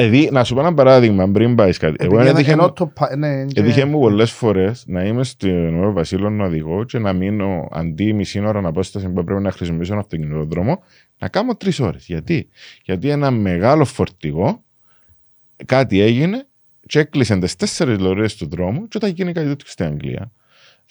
[0.00, 1.96] Δηλαδή, να σου πω ένα παράδειγμα πριν πάει κάτι.
[1.98, 5.54] Εγώ Επειδή έτυχε, ενώ το πα- ναι, και- έτυχε μου πολλές φορές να είμαι στην
[5.72, 9.92] Νέο Βασίλειο να οδηγώ και να μείνω αντί μισή ώρα απόσταση που πρέπει να χρησιμοποιήσω
[9.92, 10.82] ένα αυτοκινητόδρομο,
[11.18, 12.06] να κάνω τρεις ώρες.
[12.06, 12.48] Γιατί;
[12.84, 14.64] Γιατί ένα μεγάλο φορτηγό
[15.66, 16.46] κάτι έγινε
[16.86, 20.32] και έκλεισε τις τέσσερις λωρίες του δρόμου και όταν γίνει κάτι τέτοιο στην Αγγλία.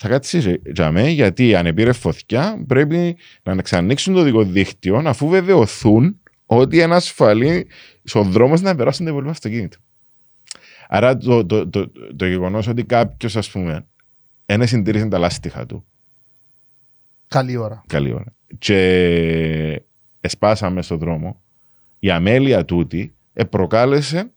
[0.01, 5.27] Θα κάτσεις για μέ, γιατί αν επήρε φωτιά, πρέπει να ξανανοίξουν το δικό δίκτυο αφού
[5.27, 6.19] βεβαιωθούν
[6.51, 7.67] ότι είναι ασφαλή
[8.13, 9.77] ο δρόμο να περάσουν τα υπόλοιπα αυτοκίνητα.
[10.87, 13.87] Άρα το, το, το, το, το γεγονός ότι κάποιος, ας πούμε,
[14.45, 15.85] ένα συντήρησε τα λάστιχα του,
[17.27, 17.83] Καλή ώρα.
[17.87, 19.81] καλή ώρα, και
[20.21, 21.41] εσπάσαμε στον δρόμο,
[21.99, 23.15] η αμέλεια τούτη
[23.49, 24.31] προκάλεσε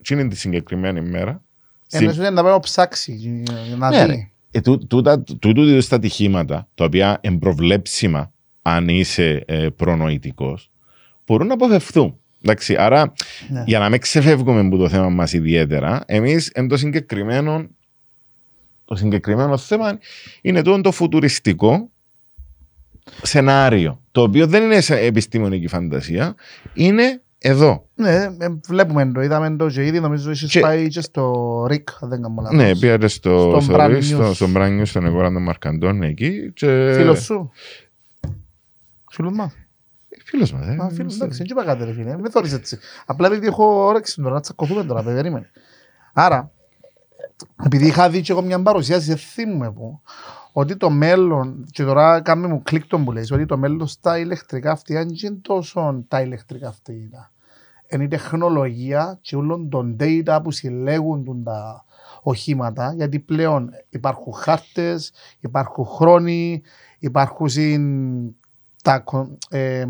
[0.00, 1.44] εκείνη τη συγκεκριμένη μέρα.
[1.86, 3.12] στη- Ένας είναι να πρέπει να ψάξει
[3.66, 4.12] για να Ναι, ρε.
[4.14, 4.32] δει.
[4.50, 10.69] Ε, τού- τούτα- τούτου είδους τα ατυχήματα, τα οποία εμπροβλέψιμα αν είσαι ε, προνοητικός,
[11.30, 12.18] μπορούν να αποφευθούν.
[12.42, 13.12] Εντάξει, άρα,
[13.48, 13.62] Ναι.
[13.66, 17.66] για να μην ξεφεύγουμε από το θέμα μας ιδιαίτερα, εμείς εν το συγκεκριμένο,
[18.84, 19.98] το συγκεκριμένο θέμα
[20.40, 21.90] είναι το, το φουτουριστικό
[23.22, 26.34] σενάριο, το οποίο δεν είναι σε επιστημονική φαντασία,
[26.74, 27.88] είναι εδώ.
[27.94, 31.88] Ναι, ε, βλέπουμε το, είδαμε το και ήδη νομίζω έχεις Και- πάει και στο ΡΙΚ,
[32.00, 32.56] αν δεν κάνω λάθος.
[32.58, 34.34] Ναι, πήγατε στο, Στον στο, Brand στο, News.
[34.34, 36.52] στο Brand News, στον Εγώρα των Μαρκαντών εκεί.
[36.52, 36.92] Και...
[36.96, 37.50] Φίλος σου.
[39.10, 39.52] Φίλος μας.
[40.30, 40.76] Φίλος μας, ε.
[40.82, 42.78] Α, φίλος, εντάξει, δεν είπα κάτι ρε φίλε, με θωρείς έτσι.
[43.06, 45.50] Απλά επειδή έχω όρεξη τώρα, να τσακωθούμε τώρα, παιδί, περίμενε.
[46.12, 46.50] Άρα,
[47.64, 50.00] επειδή είχα δει και εγώ μια παρουσίαση, δεν θυμούμαι που,
[50.52, 54.18] ότι το μέλλον, και τώρα κάνουμε μου κλικ τον που λες, ότι το μέλλον στα
[54.18, 57.30] ηλεκτρικά αυτιά δεν είναι τόσο τα ηλεκτρικά αυτιά.
[57.88, 61.84] Είναι η τεχνολογία και όλων των data που συλλέγουν τον τα
[62.22, 66.62] οχήματα, γιατί πλέον υπάρχουν χάρτες, υπάρχουν χρόνοι,
[66.98, 68.34] υπάρχουν συν-
[68.82, 69.84] τα, κο- ε,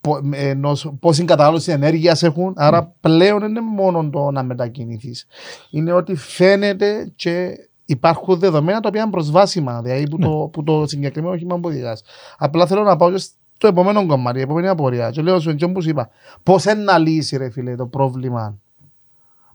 [0.00, 2.52] πο- ε, ενός- πόση κατανάλωση ενέργειας έχουν.
[2.56, 5.26] Άρα πλέον δεν είναι μόνο το να μετακινηθείς.
[5.70, 10.86] Είναι ότι φαίνεται και υπάρχουν δεδομένα τα οποία είναι προσβάσιμα, δηλαδή που, το, που το
[10.86, 12.02] συγκεκριμένο όχημα που οδηγάς.
[12.38, 15.10] Απλά θέλω να πάω και στο επόμενο κομμάτι, η επόμενη απορία.
[15.10, 16.08] Και λέω στον Τζον που σου είπα,
[16.42, 18.58] πώς να λύσει ρε φίλε το πρόβλημα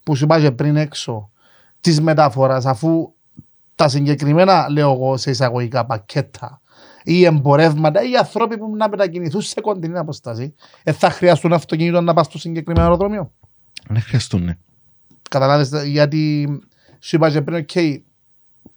[0.04, 1.30] που σου είπα και πριν έξω
[1.82, 3.14] της μεταφοράς, αφού
[3.76, 6.62] τα συγκεκριμένα, λέω εγώ, σε εισαγωγικά πακέτα
[7.04, 12.02] ή εμπορεύματα ή οι άνθρωποι που να μετακινηθούν σε κοντινή αποστάση, ε, θα χρειαστούν αυτοκίνητο
[12.02, 13.34] να πας στο συγκεκριμένο αεροδρόμιο;
[13.88, 14.58] Δεν χρειαστούν, ναι.
[15.30, 16.48] Καταλάβες, γιατί
[17.00, 18.04] σου είπα και πριν, οκ,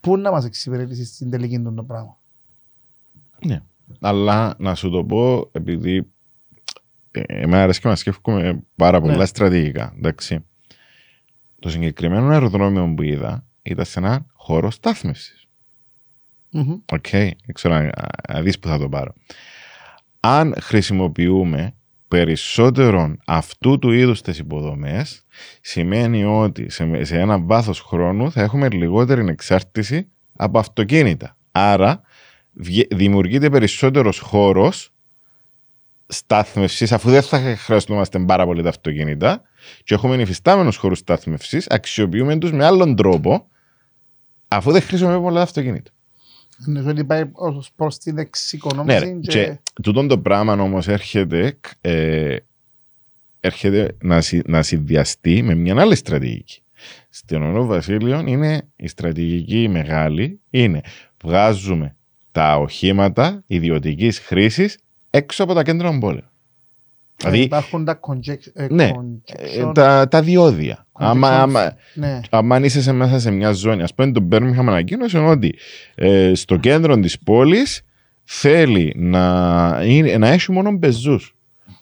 [0.00, 2.18] πού να μας εξυπηρετήσεις στην τελική του το πράγμα;
[3.46, 3.62] ναι.
[4.00, 6.10] Αλλά να σου το πω, επειδή
[7.10, 9.24] ε, εμένα αρέσει και να σκέφτομαι πάρα πολλά Ναι.
[9.24, 9.92] στρατηγικά.
[9.96, 10.44] Εντάξει.
[11.58, 15.45] Το συγκεκριμένο αεροδρόμιο που είδα ήταν σε ένα χώρο στάθμευσης.
[16.50, 16.72] Μμμ.
[16.92, 17.90] Οκ, δεν ξέρω αν
[18.28, 19.14] αν δεις που θα το πάρω.
[20.20, 21.74] Αν χρησιμοποιούμε
[22.08, 25.24] περισσότερον αυτού του είδους τις υποδομές,
[25.60, 31.36] σημαίνει ότι σε, σε ένα βάθος χρόνου θα έχουμε λιγότερη εξάρτηση από αυτοκίνητα.
[31.52, 32.00] Άρα
[32.52, 34.90] βγε- δημιουργείται περισσότερος χώρος
[36.06, 39.42] στάθμευσης, αφού δεν θα χρειαζόμαστε πάρα πολύ τα αυτοκίνητα
[39.84, 43.48] και έχουμε υφιστάμενους χώρους στάθμευσης, αξιοποιούμε τους με άλλον τρόπο,
[44.48, 45.90] αφού δεν χρησιμοποιούμε πολλά τα αυτοκίνητα.
[46.68, 49.12] Είναι ότι πάει ως προς την Ναι, εξοικονόμηση ρε.
[49.20, 49.28] και...
[49.44, 52.36] και τούτο το πράγμα όμως έρχεται, ε,
[53.40, 56.60] έρχεται να, συ- να συνδυαστεί με μια άλλη στρατηγική.
[57.08, 60.80] Στην Ονό Βασίλειο είναι η στρατηγική η μεγάλη, είναι
[61.24, 61.96] βγάζουμε
[62.32, 64.78] τα οχήματα ιδιωτικής χρήσης
[65.10, 66.30] έξω από τα κέντρα των πόλεων.
[67.16, 69.22] Δηλαδή, υπάρχουν τα conjec- ε, ναι, conjunction-
[69.68, 70.85] ε, τα, τα διόδια.
[70.98, 72.54] Άμα, conjunction- άμα, ναι.
[72.54, 75.54] αν είσαι σε- μέσα σε μια ζώνη, ας πούμε, το Birmingham ανακοίνωσε ότι
[75.94, 77.82] ε, στο κέντρο της πόλης
[78.24, 81.34] θέλει να, είναι, να έχει μόνο μπεζούς.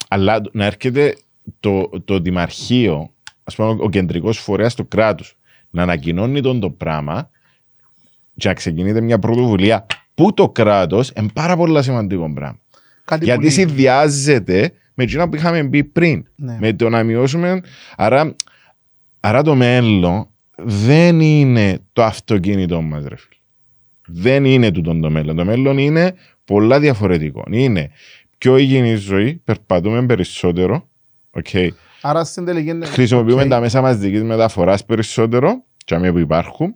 [0.09, 1.16] Αλλά να έρχεται
[1.61, 3.11] το, το δημαρχείο,
[3.44, 5.37] ας πούμε, ο κεντρικός φορέας του κράτους,
[5.70, 7.31] να ανακοινώνει τον το πράγμα
[8.37, 12.59] και να ξεκινείται μια πρωτοβουλία που το κράτος είναι πάρα πολύ σημαντικό πράγμα.
[13.05, 16.27] Κάτι Γιατί που είναι- συνδυάζεται με εκείνα που είχαμε πει πριν.
[16.37, 16.57] Ναι.
[16.61, 17.61] Με το να μειώσουμε.
[17.96, 18.35] Άρα,
[19.26, 23.38] άρα το μέλλον δεν είναι το αυτοκίνητο μας, ρε φίλε.
[24.06, 25.37] Δεν είναι τούτο το μέλλον.
[25.37, 27.44] Το μέλλον είναι πολλά διαφορετικό.
[27.50, 27.90] Είναι
[28.38, 30.88] πιο υγιεινή ζωή, περπατούμε περισσότερο.
[31.42, 31.68] Okay.
[32.00, 32.68] Άρα στην τελική...
[32.68, 33.48] είναι- Χρησιμοποιούμε Οκ.
[33.48, 36.74] τα μέσα μαζικής μεταφοράς περισσότερο, και αμέσω που υπάρχουν.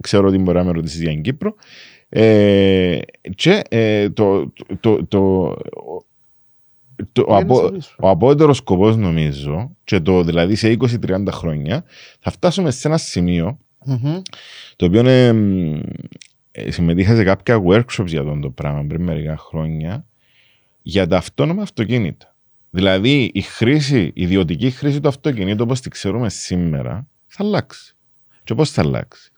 [0.00, 1.54] Ξέρω ότι μπορεί να με ρωτήσεις για την Κύπρο.
[2.08, 2.98] Ε,
[3.34, 5.54] και ε, το, το, το,
[7.12, 7.94] το, ο, Είναι απο, στο πίσω.
[8.00, 11.84] ο απότερο σκοπός, νομίζω, και το δηλαδή σε 20-30 χρόνια,
[12.20, 14.20] θα φτάσουμε σε ένα σημείο Μμμ.
[14.76, 15.74] το οποίο ε, μ,
[16.50, 20.04] ε, συμμετείχα σε κάποια workshops για αυτό το πράγμα πριν μερικά χρόνια
[20.82, 22.34] για τα αυτόνομα αυτοκίνητα.
[22.70, 27.94] Δηλαδή η χρήση, η ιδιωτική χρήση του αυτοκινήτου όπως τη ξέρουμε σήμερα θα αλλάξει.
[28.44, 29.30] Και πώς θα αλλάξει.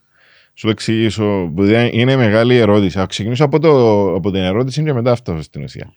[0.54, 2.98] Σου το εξηγήσω, που δεν- είναι μεγάλη ερώτηση.
[2.98, 5.92] Θα ξεκινήσω από, το, από την ερώτηση και μετά αυτό στην ουσία.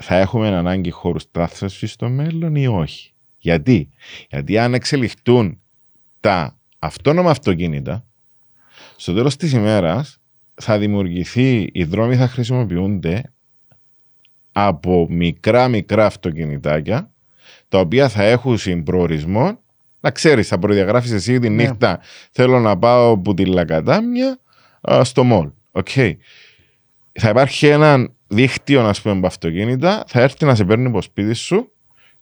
[0.00, 3.88] Θα έχουμε ανάγκη χώρου στάθμευσης στο μέλλον ή όχι; Γιατί;
[4.30, 5.60] Γιατί αν εξελιχθούν
[6.20, 8.06] τα αυτόνομα αυτοκίνητα,
[8.96, 10.18] στο τέλος της ημέρας
[10.54, 13.22] θα δημιουργηθεί, οι δρόμοι θα χρησιμοποιούνται
[14.52, 17.12] από μικρά μικρά αυτοκινητάκια
[17.68, 19.60] τα οποία θα έχουν συμπροορισμό
[20.00, 21.62] να ξέρεις, θα προδιαγράφεις εσύ τη Ναι.
[21.62, 24.38] νύχτα θέλω να πάω από τη Λακατάμια
[24.92, 25.50] α, στο μόλ.
[25.70, 25.88] Οκ.
[27.12, 31.34] Θα υπάρχει ένα δίκτυο ας πούμε από αυτοκίνητα, θα έρθει να σε παίρνει από σπίτι
[31.34, 31.72] σου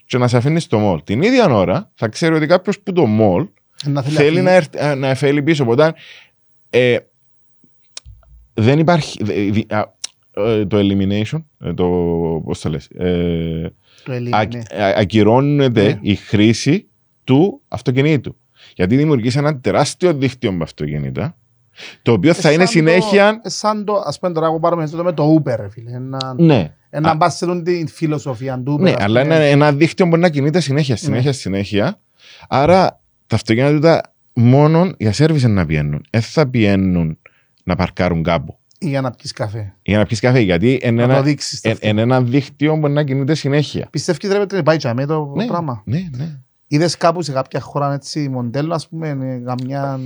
[0.05, 1.01] και να σε αφήνει στο μόλ.
[1.05, 3.47] Την ίδια ώρα θα ξέρει ότι κάποιος που το μόλ
[3.85, 5.63] Να θέλει θέλει αυτή- να, έρθει, α, να φέλει πίσω.
[5.63, 5.95] Οπότε
[6.71, 6.97] ε,
[8.55, 9.25] δεν υπάρχει.
[9.25, 9.95] δε- δι- α,
[10.37, 11.87] ε, το elimination, ε, το.
[12.45, 13.73] Πώς το λες, ε,
[14.05, 14.85] Το Ελλήνι, ακ- ναι.
[14.85, 15.99] α- ακυρώνεται Ναι.
[16.03, 16.89] η χρήση
[17.25, 18.37] του αυτοκινήτου.
[18.75, 21.37] Γιατί δημιουργείς ένα τεράστιο δίκτυο με αυτοκίνητα,
[22.03, 23.41] το οποίο θα Ε, είναι σαν το- συνέχεια.
[23.45, 25.91] ε, Σαν το, ας πούμε τώρα εγώ πάρουμε το με το Uber, ρε φίλε.
[25.91, 28.81] Ένα, Ναι, ένα Α- μπας σε την φιλοσοφία του Uber.
[28.81, 29.35] ναι ας αλλά πούμε.
[29.35, 32.01] είναι ένα δίκτυο που μπορεί να κινείται συνέχεια, συνέχεια, συνέχεια.
[32.49, 34.01] Άρα τα αυτοκίνητα τούτα
[34.33, 36.05] μόνο για σέρβις να πιένουν.
[36.11, 37.19] Δεν θα πιένουν
[37.65, 38.59] να παρκάρουν κάπου.
[38.79, 39.75] Ή για να πιεις καφέ.
[39.83, 41.61] Για να πιεις καφέ, γιατί είναι Να το ένα, δείξεις.
[41.63, 43.89] εν- εν ένα δίκτυο που μπορεί να κινείται συνέχεια.
[43.91, 46.39] Πιστεύεις ρε Πέτρε, πάει με το Ναι, πράγμα; ναι, ναι.
[46.69, 50.01] Είδες κάπου σε κάποια χώρα έτσι μοντέλο, ας πούμε, ε, καμιά...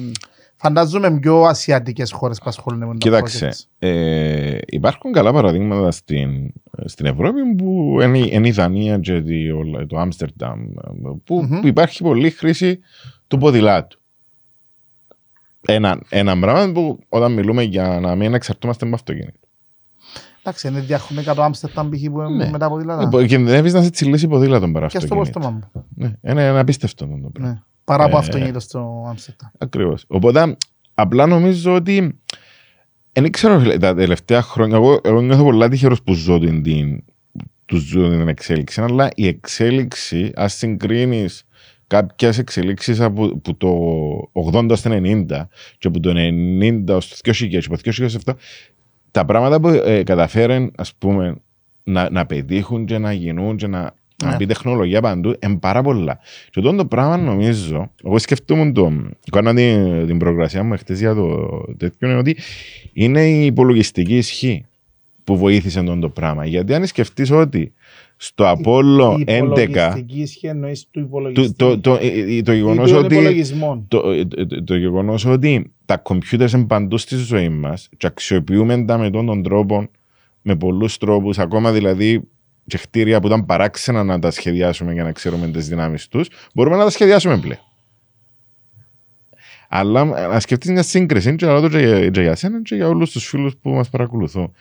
[0.62, 3.64] Φαντάζομαι πιο ασιατικές χώρες που ασχολούνται με τα Κοίταξε, projects.
[3.88, 6.52] ε, υπάρχουν καλά παραδείγματα στην,
[6.84, 10.60] στην Ευρώπη που είναι, είναι η Δανία και το, το Άμστερνταμ
[11.24, 11.60] που, Μμμ.
[11.60, 12.80] που υπάρχει πολλή χρήση
[13.26, 14.00] του ποδηλάτου.
[15.66, 19.38] Ένα, ένα πράγμα που όταν μιλούμε για να μην εξαρτώμαστε από αυτοκίνητο.
[20.40, 22.00] Εντάξει, είναι διαχρονικά το Άμστερνταμ π.χ.
[22.10, 22.50] που είναι Ναι.
[22.50, 23.02] με τα ποδήλατα.
[23.02, 25.38] Λοιπόν, Κινδυνεύεις να σε τσιλήσει ποδήλατο παρά Και στο αυτοκίνητο.
[25.40, 25.84] πόστομα μου.
[25.94, 27.66] Ναι, είναι ένα απίστευτο αυτό το πράγμα.
[27.90, 27.96] Ναι.
[27.96, 29.50] Παρά από Ε, αυτοκίνητο στο Άμστερνταμ.
[29.58, 30.04] Ακριβώς.
[30.08, 30.56] Οπότε,
[30.94, 32.18] απλά νομίζω ότι.
[33.12, 34.76] Δεν ξέρω, φίλε, τα τελευταία χρόνια.
[34.76, 37.04] Εγώ, εγώ νιώθω πολλά τυχερός που ζω την, την,
[37.64, 38.80] του ζω την εξέλιξη.
[38.80, 41.44] Αλλά η εξέλιξη, ας συγκρίνεις
[41.86, 45.26] κάποιες εξελίξεις από, από το 80 στο 90
[45.78, 48.32] και από το 90 στο 2000 και από το 2007,
[49.10, 51.34] τα πράγματα που ε, καταφέραν, ας πούμε,
[51.82, 54.36] να, να πετύχουν και να γίνουν και να, να Ναι.
[54.36, 56.18] μπει τεχνολογία παντού, είναι πάρα πολλά.
[56.50, 58.92] Και αυτό το πράγμα νομίζω, εγώ σκεφτόμουν το,
[59.30, 62.36] κάνω την, την προγρασία μου χτες για το τέτοιο, είναι ότι
[62.92, 64.64] είναι η υπολογιστική ισχύ
[65.24, 66.46] που βοήθησε τον το πράγμα.
[66.46, 67.72] Γιατί αν σκεφτείς ότι
[68.16, 71.54] στο Απόλλω Η 11, υπολογιστική ισχύ εννοείς του το, υπολογιστή.
[71.54, 73.84] το, το, ε, ε, το Ή γεγονός των ότι υπολογισμών.
[73.88, 78.06] το, ε, το, το, το γεγονός ότι τα κομπιούτερς είναι παντού στη ζωή μας και
[78.06, 79.88] αξιοποιούμε τα με τον, τον τρόπο,
[80.42, 82.28] με πολλούς τρόπους, ακόμα δηλαδή
[82.70, 86.76] και κτίρια που ήταν παράξενα να τα σχεδιάσουμε για να ξέρουμε τις δυνάμεις τους, μπορούμε
[86.76, 87.60] να τα σχεδιάσουμε πλέον.
[89.68, 92.74] Αλλά ε, να σκεφτείς μια σύγκριση, και να το και για, και για σένα και
[92.74, 94.52] για όλους τους φίλους που μας παρακολουθούν.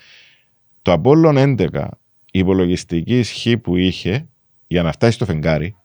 [0.82, 1.88] Το Απόλλων 11,
[2.32, 4.28] η υπολογιστική ισχύ που είχε
[4.68, 5.76] για να φτάσει στο φεγγάρι,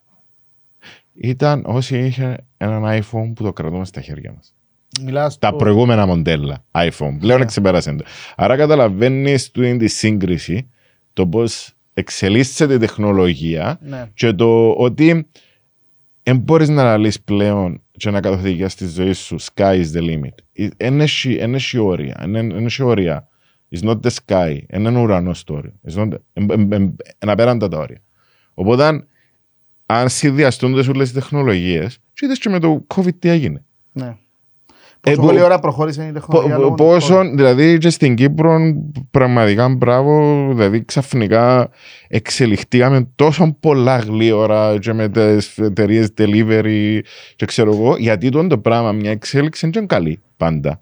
[1.14, 4.54] ήταν όσοι είχε έναν iPhone που το κρατούμε στα χέρια μας.
[5.02, 7.16] Μιλάς Τα το- προηγούμενα μοντέλα iPhone.
[7.20, 7.44] Πλέον Ναι.
[7.44, 8.04] ξεπέρασαν το.
[8.36, 10.70] Άρα καταλαβαίνεις του τη σύγκριση
[11.12, 14.10] το πώς εξελίσσεται η τεχνολογία Ναι.
[14.14, 15.26] και το ότι
[16.22, 20.68] δεν μπορείς να αναλύσει πλέον και να καθοδηγεί στη ζωή σου sky is the limit.
[20.76, 21.00] Δεν
[21.54, 22.24] έχει όρια.
[22.28, 23.28] Δεν έχει όρια.
[23.76, 24.58] It's not the sky.
[24.72, 25.72] Είναι ένα ουρανό το όριο.
[25.88, 28.02] It's not- εν- εν- εν- Είναι απέραντα τα όρια.
[28.54, 29.06] Οπότε,
[29.86, 33.64] αν συνδυαστούν τις όλες τις τεχνολογίες, και είδες και με το COVID τι έγινε.
[33.92, 34.16] Ναι.
[35.04, 36.54] Πόσο που- πολλή ώρα προχώρησε η τεχνολογία.
[36.54, 37.30] Πο- λόγω του Πόσο, COVID.
[37.34, 38.58] δηλαδή και στην Κύπρο,
[39.10, 41.68] πραγματικά μπράβο, δηλαδή ξαφνικά
[42.08, 46.98] εξελιχτήκαμε τόσο πολλά γλύωρα και με τις εταιρείες delivery
[47.36, 50.78] και ξέρω εγώ, γιατί το, το πράγμα, μια εξέλιξη δεν είναι καλή πάντα.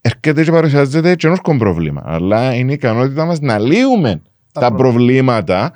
[0.00, 4.76] Έρχεται και παρουσιάζεται και ενός πρόβλημα, αλλά είναι η ικανότητα μας να λύουμε τα, προ-
[4.78, 5.70] προβλήματα ε,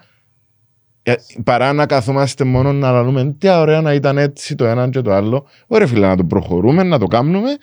[1.45, 5.13] παρά να καθόμαστε μόνο να λαλούμε τι ωραία να ήταν έτσι το ένα και το
[5.13, 5.47] άλλο.
[5.67, 7.57] Ωραία φίλε να το προχωρούμε, να το κάνουμε.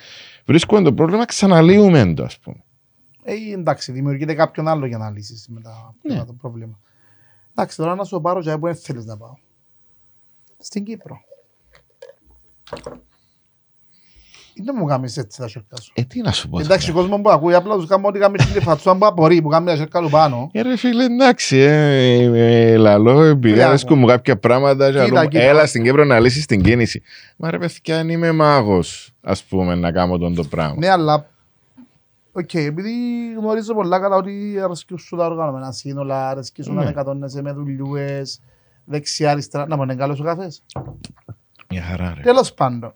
[0.46, 2.64] Βρίσκουμε το πρόβλημα, ξαναλύουμε το ας πούμε.
[3.24, 6.14] Ε, εντάξει, δημιουργείται κάποιον άλλο για να λύσεις μετά Ναι.
[6.14, 6.80] μετά το πρόβλημα.
[7.52, 9.34] Εντάξει, τώρα να σου πάρω για που δεν θέλεις να πάω.
[10.58, 11.22] Στην Κύπρο.
[14.64, 15.92] Δεν μου κάνεις έτσι τα σέρκα σου.
[15.96, 16.60] Ε, τι να σου πω.
[16.60, 17.06] Εντάξει, ο τώρα.
[17.08, 19.78] κόσμος που ακούει, απλά τους κάνουμε ό,τι κάνουμε στην φατσούα που απορεί, που κάνουμε τα
[19.78, 20.50] σέρκα του πάνω.
[20.54, 25.00] Ε, ρε φίλε, εντάξει, ε, ε, ε, λαλό, επειδή Φίλε, αρέσκουν μου κάποια πράγματα, και
[25.04, 25.44] Κοίτα, λαλό, κοίτα.
[25.44, 27.02] έλα στην Κύπρο να λύσεις την κίνηση.
[27.38, 30.76] Μα ρε παιδιά, αν είμαι μάγος, ας πούμε, να κάνω τον το πράγμα.
[30.78, 31.26] Ναι, αλλά
[32.34, 32.92] Οκ, επειδή
[33.38, 36.86] γνωρίζω πολλά καλά ότι αρέσκουν σου τα οργανωμένα σύνολα, αρέσκουν σου να Ναι.
[36.86, 38.42] μετακατώνεσαι με δουλειούες,
[38.86, 39.68] δεξιά, αριστερά.
[39.68, 40.64] Να μου είναι καλός ο καφές.
[41.70, 42.22] Μια χαρά, ρε.
[42.22, 42.94] Τέλος πάντων.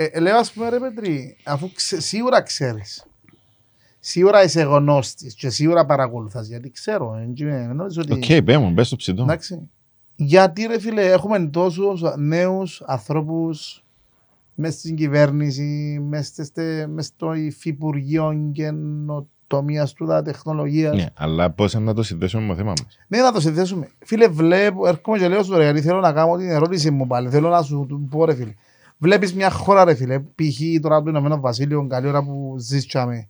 [0.00, 3.06] Ε, ε, λέω ας πούμε ρε Πετρή, αφού ξε, σίγουρα ξέρεις,
[4.00, 8.12] σίγουρα είσαι γνώστης και σίγουρα παρακολουθάς, γιατί ξέρω, ε, και με- νομίζω ότι...
[8.12, 9.22] Οκ, πέ μου, μπες στο ψητό.
[9.22, 9.68] Εντάξει.
[10.16, 13.84] Γιατί ρε φίλε έχουμε τόσους νέους ανθρώπους
[14.54, 20.96] μέσα στην κυβέρνηση, μέσα στε- μες στο υφυπουργείο καινοτομίας του τα τεχνολογίας.
[20.96, 23.88] Ναι, αλλά πώς να το συνδέσουμε με το θέμα μας; Ναι, να το συνδέσουμε.
[24.04, 27.28] Φίλε, βλέπω, έρχομαι και λέω σου ρε, γιατί θέλω να κάνω την ερώτηση μου πάλι.
[27.30, 28.54] Θέλω να σου το πω ρε φίλε.
[28.98, 30.80] Βλέπεις μια χώρα ρε φίλε, π.χ.
[30.80, 33.28] τώρα το Ηνωμένο Βασίλειο, καλή ώρα που ζήσαμε.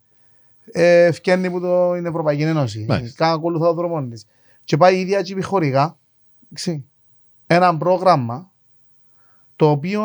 [0.73, 2.85] Ε, φκένει που το είναι Ευρωπαϊκή Ένωση.
[2.89, 3.25] Μάλιστα.
[3.25, 4.27] Κάνα ακολουθά το δρόμος της.
[4.65, 5.99] Και πάει η ίδια και χωρικά,
[6.53, 6.85] ξέρει,
[7.47, 8.51] ένα πρόγραμμα
[9.57, 10.03] το οποίο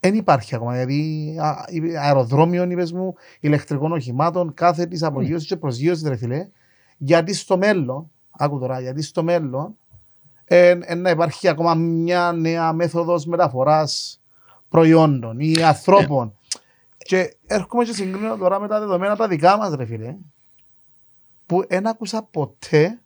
[0.00, 0.72] δεν υπάρχει ακόμα.
[0.72, 6.48] Δηλαδή, α- η- αεροδρόμιο, είπες μου, ηλεκτρικών οχημάτων, κάθε της απογείωσης και προσγείωσης, ρε φίλε.
[6.98, 9.76] Γιατί στο μέλλον, άκου τώρα, γιατί στο μέλλον
[10.44, 14.17] ε, ε, να υπάρχει ακόμα μια νέα μέθοδος μεταφοράς
[14.68, 16.32] προϊόντων ή ανθρώπων.
[16.98, 20.16] Και έρχομαι και συγκρίνω τώρα με τα δεδομένα τα δικά μας, ρε φίλε,
[21.46, 23.00] που δεν άκουσα ποτέ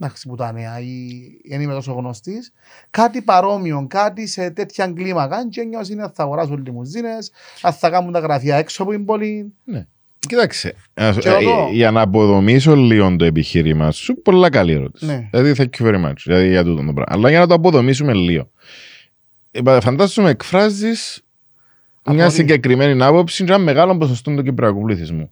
[0.00, 1.10] εντάξει που τα νέα ή
[1.48, 2.52] δεν είμαι τόσο γνωστής,
[2.90, 8.12] κάτι παρόμοιο, κάτι σε τέτοια κλίμακα και νιώσει είναι θα αγοράσουν λιμουζίνες, αν θα κάνουν
[8.12, 9.52] τα γραφεία έξω από την πόλη.
[9.64, 9.86] Ναι.
[10.18, 15.06] Κοίταξε, ας- Και ε, εδώ- για να αποδομήσω λίγο το επιχείρημά σου, πολλά καλή ερώτηση.
[15.06, 15.28] Ναι.
[15.30, 17.04] Δηλαδή, thank you very much δηλαδή, για τούτο το πράγμα.
[17.06, 18.50] Αλλά για να το αποδομήσουμε λίγο.
[19.52, 21.22] Ε, Φαντάζομαι εκφράζεις
[22.04, 22.30] μια Απορία.
[22.30, 25.30] συγκεκριμένη άποψη για ένα μεγάλο ποσοστό του κυπριακού πληθυσμού.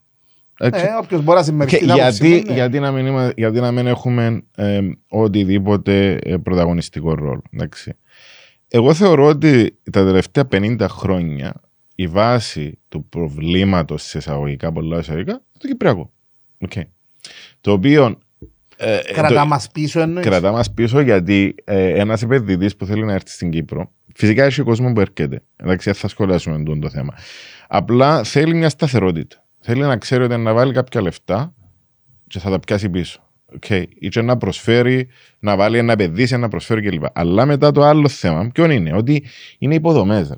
[0.59, 0.85] Έτσι.
[0.85, 2.52] Ε, όποιος μπορεί να Και συμμεριστεί την άποψη γιατί, μου, ναι.
[2.54, 7.42] γιατί, να μην είμα- γιατί να μην έχουμε ε, οτιδήποτε ε, πρωταγωνιστικό ρόλο.
[7.52, 7.92] Εντάξει.
[8.68, 11.61] Εγώ θεωρώ ότι τα τελευταία 50 χρόνια
[11.94, 16.12] η βάση του προβλήματος σε εισαγωγικά, πολλά εισαγωγικά, είναι το Κυπριακό.
[16.68, 16.83] Okay.
[17.61, 18.18] Το οποίο.
[18.76, 22.87] ε, ε, Κρατά το- μας πίσω εννοείς; κρατά μας πίσω γιατί ε, ένας επενδυτής που
[22.87, 25.42] θέλει να έρθει στην Κύπρο, φυσικά έχει κόσμος που έρχεται.
[25.56, 27.14] Εντάξει, δεν θα σχολιάσουμε τον το θέμα.
[27.68, 29.44] Απλά θέλει μια σταθερότητα.
[29.61, 31.54] Θέλει να ξέρει ότι να βάλει κάποια λεφτά
[32.26, 33.28] και θα τα πιάσει πίσω.
[33.61, 33.85] Okay.
[33.98, 37.04] Ή και να προσφέρει, να βάλει ένα επενδύσει, να προσφέρει κλπ.
[37.12, 39.24] Αλλά μετά το άλλο θέμα, ποιο είναι, ότι
[39.59, 40.28] είναι υποδομές.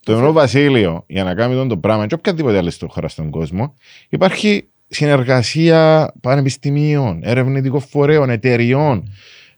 [0.00, 3.30] Το Ηνωμένο Βασίλειο, για να κάνει τον το πράγμα, και οποιαδήποτε άλλη στο χώρα στον
[3.30, 3.74] κόσμο,
[4.08, 9.12] υπάρχει συνεργασία πανεπιστημίων, ερευνητικών φορέων, εταιριών,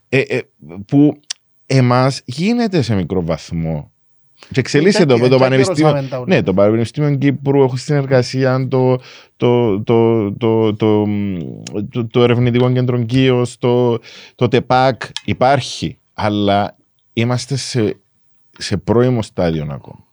[0.08, 0.40] ε, ε,
[0.86, 1.20] που
[1.70, 3.92] εμάς γίνεται σε μικρό βαθμό.
[4.52, 5.86] Και εξελίσσεται Και- το, και το Πανεπιστήμιο.
[5.86, 6.34] ακυρώσαμε τα όλα.
[6.34, 8.96] Ναι, το Πανεπιστήμιο Κύπρου έχω συνεργασία, το,
[9.36, 11.04] το, το, το, το,
[11.90, 13.98] το, το Ερευνητικό Κέντρο Κίος, το,
[14.34, 16.76] το ΤΕΠΑΚ υπάρχει, αλλά
[17.12, 17.96] είμαστε σε,
[18.58, 20.06] σε πρώιμο στάδιο ακόμα.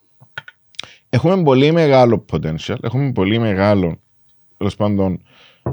[1.10, 4.00] Έχουμε πολύ μεγάλο potential, έχουμε πολύ μεγάλο
[4.58, 5.22] τέλος πάντων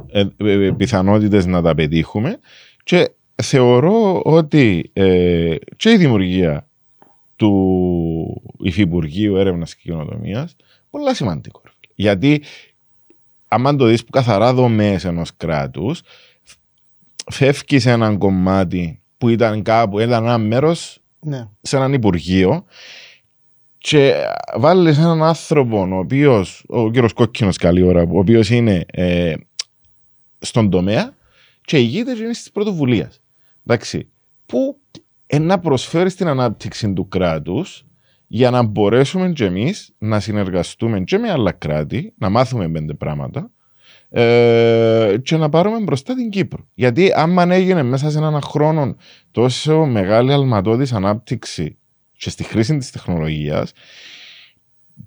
[0.06, 2.38] ε, ε, πιθανότητες να τα πετύχουμε
[2.84, 3.10] και
[3.42, 6.68] θεωρώ ότι ε, και η δημιουργία
[7.36, 10.48] του Υφυπουργείου Έρευνας και Κοινοτομία
[10.90, 11.60] πολύ σημαντικό.
[11.64, 11.92] ρε φίλε.
[11.94, 12.42] Γιατί,
[13.48, 16.02] άμα το δεις που καθαρά δομές ενός κράτους,
[17.32, 21.48] φεύγει σε έναν κομμάτι που ήταν κάπου, ήταν ένα μέρος Ναι.
[21.60, 22.64] σε έναν υπουργείο
[23.78, 24.14] και
[24.56, 29.34] βάλεις έναν άνθρωπο ο οποίος, ο κύριος Κόκκινος καλή ώρα, ο οποίος είναι ε,
[30.38, 31.14] στον τομέα
[31.64, 33.21] και ηγείται και είναι στις πρωτοβουλίες.
[33.66, 34.08] Εντάξει,
[34.46, 34.76] που
[35.26, 37.84] ε, να προσφέρει στην ανάπτυξη του κράτους
[38.26, 43.50] για να μπορέσουμε και εμείς να συνεργαστούμε και με άλλα κράτη, να μάθουμε πέντε πράγματα
[44.08, 46.68] ε, και να πάρουμε μπροστά την Κύπρο.
[46.74, 48.96] Γιατί άμα έγινε μέσα σε έναν χρόνο
[49.30, 51.78] τόσο μεγάλη αλματώδης ανάπτυξη
[52.16, 53.72] και στη χρήση της τεχνολογίας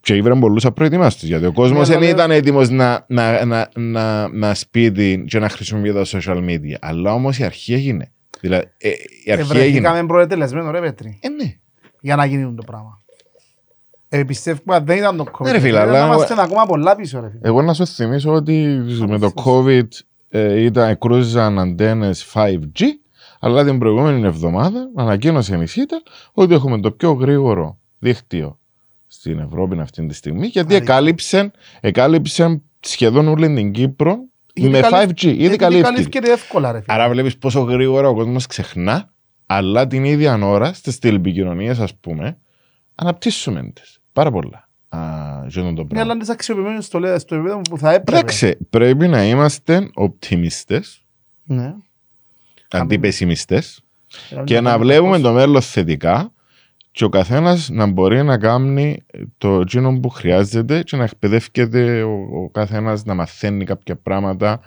[0.01, 3.69] και ήβραν πολλούς απροετοιμάστους γιατί ο κόσμος Ναι, δεν αλλά- ήταν έτοιμος να, να, να,
[3.75, 8.11] να, να σπίτι και να χρησιμοποιεί τα social media αλλά όμως η αρχή έγινε
[8.45, 8.89] δηλαδή ε,
[9.25, 11.55] η αρχή έγινε Ευρεθήκαμε προετελεσμένο ρε Πέτρη, ε, ναι.
[12.01, 12.99] για να γίνει το πράγμα.
[14.09, 15.45] Ε, πιστεύω ότι δεν ήταν το COVID.
[15.45, 17.39] Ναι, ρε φίλε, Ήταν αλλά- να είμαστε ακόμα πολλά πίσω ρε φίλε.
[17.47, 19.45] εγώ να σου θυμίσω ότι με το φως.
[19.45, 19.87] COVID
[20.29, 22.81] ε, ήταν, κρούζαν αντένες 5G,
[23.39, 26.01] αλλά την προηγούμενη εβδομάδα ανακοίνωσε η ΣΥΤΑ
[26.33, 28.59] ότι έχουμε το πιο γρήγορο δίκτυο
[29.07, 30.93] στην Ευρώπη αυτή τη στιγμή, γιατί Αλήθεια.
[30.93, 34.29] εκάλυψε, εκάλυψε σχεδόν όλη την Κύπρο Ήδη
[34.61, 35.23] με καλύφ- 5G.
[35.23, 35.89] Ήδη Γιατί καλύφθηκε.
[35.93, 36.93] καλύφθηκε εύκολα ρε φίλε.
[36.93, 39.13] Άρα βλέπεις πόσο γρήγορα ο κόσμος ξεχνά,
[39.45, 42.37] αλλά την ίδια ώρα στις τηλεπικοινωνίες, ας πούμε,
[42.95, 43.99] αναπτύσσουμε τις.
[44.13, 44.69] Πάρα πολλά.
[44.89, 44.99] Α,
[45.47, 46.11] για τον το Ναι, πράγμα.
[46.11, 48.17] αλλά τις αξιοποιημένες στο, λέ- στο επίπεδο που θα έπρεπε.
[48.19, 51.01] Εντάξει, πρέπει να είμαστε οπτιμιστές,
[51.43, 51.73] Ναι.
[52.69, 53.61] αντί πεσημιστέ,
[54.29, 56.33] Ε, και να βλέπουμε το μέλλον θετικά
[56.95, 59.03] και ο καθένας να μπορεί να κάνει
[59.37, 64.59] το εκείνο που χρειάζεται και να εκπαιδεύεται ο, ο καθένας να μαθαίνει κάποια πράγματα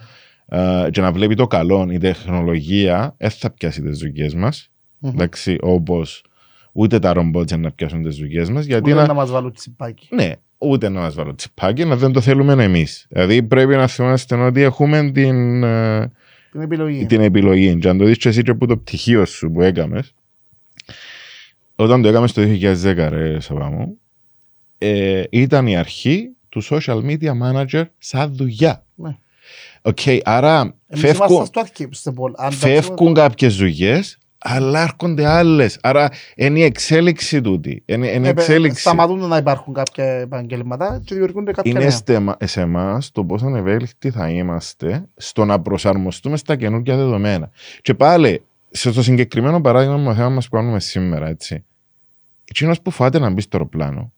[0.49, 1.89] ε, και να βλέπει το καλό.
[1.91, 4.71] Η τεχνολογία δεν θα πιάσει τις δουλειές μας.
[4.99, 5.11] Μμμ.
[5.15, 6.25] Εντάξει, όπως
[6.73, 8.65] ούτε τα ρομπότ να πιάσουν τις δουλειές μας.
[8.65, 10.09] Γιατί Ούτε να, να μας βάλουν τσιπάκι.
[10.11, 13.07] ναι, ούτε να μας βάλουν τσιπάκι, να δεν το θέλουμε εμείς.
[13.09, 16.11] Δηλαδή πρέπει να θυμάστε ότι έχουμε την, ε,
[16.51, 17.07] Την επιλογή.
[17.07, 17.79] την επιλογή.
[17.79, 20.15] Και αν το δεις και εσύ και από το πτυχίο σου που έκαμες,
[21.81, 23.99] όταν το έκαμε το 2010, ρε Σαββάμου,
[24.79, 28.85] ε, ήταν η αρχή του social media manager σαν δουλειά.
[28.95, 29.17] Ναι.
[29.83, 32.33] Οκ, άρα Εμείς φεύγουν, ήμασταν στο αρχή, στο πόλ.
[32.37, 35.79] Αν τα φεύγουν κάποιες δουλειές, αλλά έρχονται άλλες.
[35.83, 37.83] Άρα είναι η εξέλιξη τούτη.
[37.87, 38.81] Είναι, είναι η Ε, εξέλιξη.
[38.81, 41.91] Σταματούν να υπάρχουν κάποια επαγγελματά και δημιουργούνται κάποια Είναι νέα.
[41.91, 47.51] στεμα- σε εμάς το πόσο ευέλικτοι θα είμαστε στο να προσαρμοστούμε στα καινούργια δεδομένα.
[47.83, 51.65] Και πάλι, σε το συγκεκριμένο παράδειγμα με το θέμα μας που κάνουμε σήμερα, έτσι.
[52.45, 54.13] Εκείνος που φάτε να μπει στο αεροπλάνο,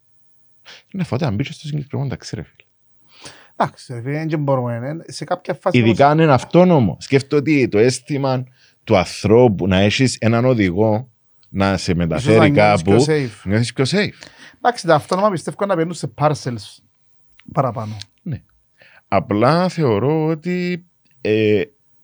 [0.93, 2.69] είναι φάτε να μπει και στο συγκεκριμένο ταξί, ρε φίλε.
[3.57, 5.03] Εντάξει, ρε φίλε, δεν μπορούμε.
[5.07, 5.79] ε, Σε κάποια φάση...
[5.79, 6.97] Ειδικά αν είναι αυτόνομο.
[7.01, 8.45] Σκέφτομαι ότι το αίσθημα
[8.85, 11.11] του ανθρώπου να έχεις έναν οδηγό
[11.49, 13.43] να σε ίσως να μεταφέρει νιώθεις πιο κάπου, safe.
[13.45, 14.27] νιώθεις πιο safe.
[14.57, 16.83] Εντάξει, τα αυτόνομα πιστεύω να μπαίνουν σε parcels
[17.53, 17.97] παραπάνω.
[19.13, 20.85] Απλά θεωρώ ότι
[21.21, 21.63] ε,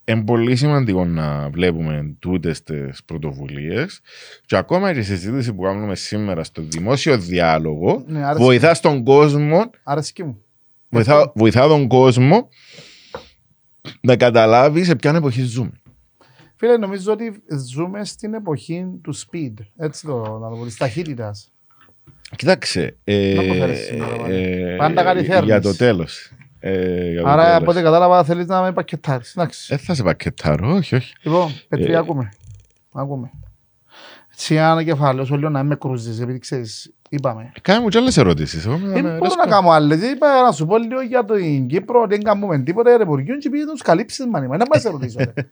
[0.09, 4.01] είναι πολύ σημαντικό να βλέπουμε τούτες τις πρωτοβουλίες
[4.47, 9.05] και ακόμα και η συζήτηση που κάνουμε σήμερα στο δημόσιο διάλογο Ναι, άρεσε, βοηθά στον
[9.05, 10.43] κόσμο, άρεσε μου.
[10.89, 12.49] βοηθά, βοηθά τον κόσμο
[14.01, 15.81] να καταλάβει σε ποια εποχή ζούμε.
[16.57, 17.43] Φίλε, νομίζω ότι
[17.73, 19.53] ζούμε στην εποχή του speed.
[19.77, 21.51] Έτσι το να το πω, της ταχύτητας.
[22.37, 22.97] Κοίταξε.
[23.05, 24.35] Ε, Να το φέρεις σήμερα, πάλι.
[24.35, 25.61] ε, Πάντα κάτι για φέρνεις.
[25.63, 26.33] το τέλος.
[26.69, 27.57] Ε, για το Άρα, τέλος.
[27.61, 29.35] από ό,τι κατάλαβα, θέλεις να με πακετάρεις.
[29.37, 29.67] Εντάξει.
[29.69, 31.15] Δεν θα σε πακετάρω, όχι, όχι.
[31.23, 31.97] Λοιπόν, Πετρή, Ε.
[31.97, 32.29] ακούμε.
[32.93, 33.31] Ακούμε.
[34.33, 37.53] Έτσι, ένα κεφάλαιος, σου λέω να με κρούζεις, επειδή ξέρεις, είπαμε.
[37.63, 38.63] Κάνε μου και άλλες ερωτήσεις.
[38.67, 40.03] Δεν μπορώ να κάνω άλλες.
[40.03, 43.51] Είπα να σου πω λίγο για την Κύπρο, ότι δεν κάνουμε τίποτα για ρεπουργιούν και
[43.51, 44.47] πήγε τους καλύψεις, μανί.
[44.47, 45.19] Μα δεν μας ερωτήσω.
[45.19, 45.33] ρε.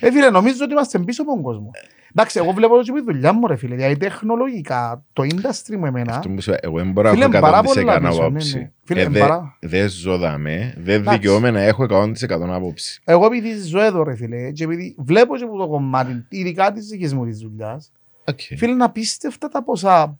[0.00, 1.70] Ε, φίλε, νομίζω ότι είμαστε πίσω από τον κόσμο.
[2.18, 3.74] Εντάξει, εγώ βλέπω και τη δουλειά μου, ρε φίλε.
[3.74, 7.24] Δηλαδή, τεχνολογικά, το industry μου εμένα, Αυτό που σου είπα, Εγώ δεν μπορώ να Φίλε,
[7.24, 8.58] έχω πάρα 100% πολλά πίσω, ναι, άποψη.
[8.58, 8.70] ναι.
[8.84, 11.18] Φίλε, Ε, δε- παρά- Δεν ζω δαμέ, δεν Εντάξει.
[11.18, 13.02] δικαιούμαι να έχω 100% άποψη.
[13.04, 16.86] εγώ επειδή ζω εδώ, ρε φίλε, και επειδή βλέπω και από το κομμάτι, ειδικά της
[16.86, 17.92] δικής μου της δουλειάς,
[18.28, 18.40] Οκ.
[18.40, 20.18] Φίλε, είναι απίστευτα τα ποσά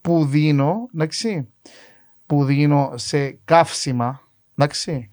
[0.00, 1.48] που δίνω, εντάξει,
[2.26, 4.20] που δίνω σε καύσιμα,
[4.56, 5.10] εντάξει.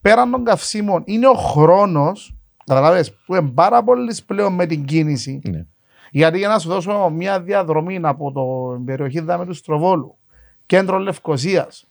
[0.00, 2.34] Πέραν των καυσίμων είναι ο χρόνος,
[2.66, 5.40] κατάλαβες, που είναι πάρα πολύ πλέον με την κίνηση.
[5.48, 5.64] Ναι.
[6.14, 10.18] Γιατί για να σου δώσω μια διαδρομή από το την περιοχή δαμέ του Στροβόλου,
[10.66, 11.86] κέντρο Λευκοσίας,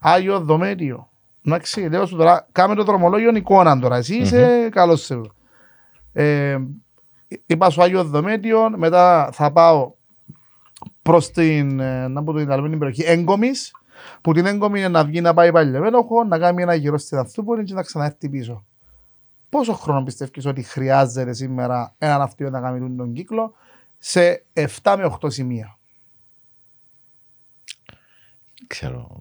[0.00, 1.10] Άγιο Δομέτιο.
[1.46, 3.96] Εντάξει, λέω σου τώρα, κάμε το δρομολόγιο εικόνα τώρα.
[3.96, 5.32] Εσύ είσαι καλός σε αυτό.
[6.12, 6.58] Ε,
[7.46, 9.92] είπα στο Άγιο Δομέτιο, μετά θα πάω
[11.02, 13.72] προς την, ε, να πω την άλλη περιοχή, Έγκομης,
[14.20, 17.18] που την Έγκομη είναι να βγει να πάει πάλι Λεβέλοχο, να κάνει ένα γύρο στην
[17.18, 18.64] Αθούπολη και να ξαναέρθει πίσω.
[19.50, 23.52] Πόσο χρόνο πιστεύεις ότι χρειάζεται σήμερα ένα ναυτίο να κάνει τον κύκλο
[23.98, 24.44] σε
[24.82, 25.78] 7 με 8 σημεία;
[28.66, 29.20] Ξέρω.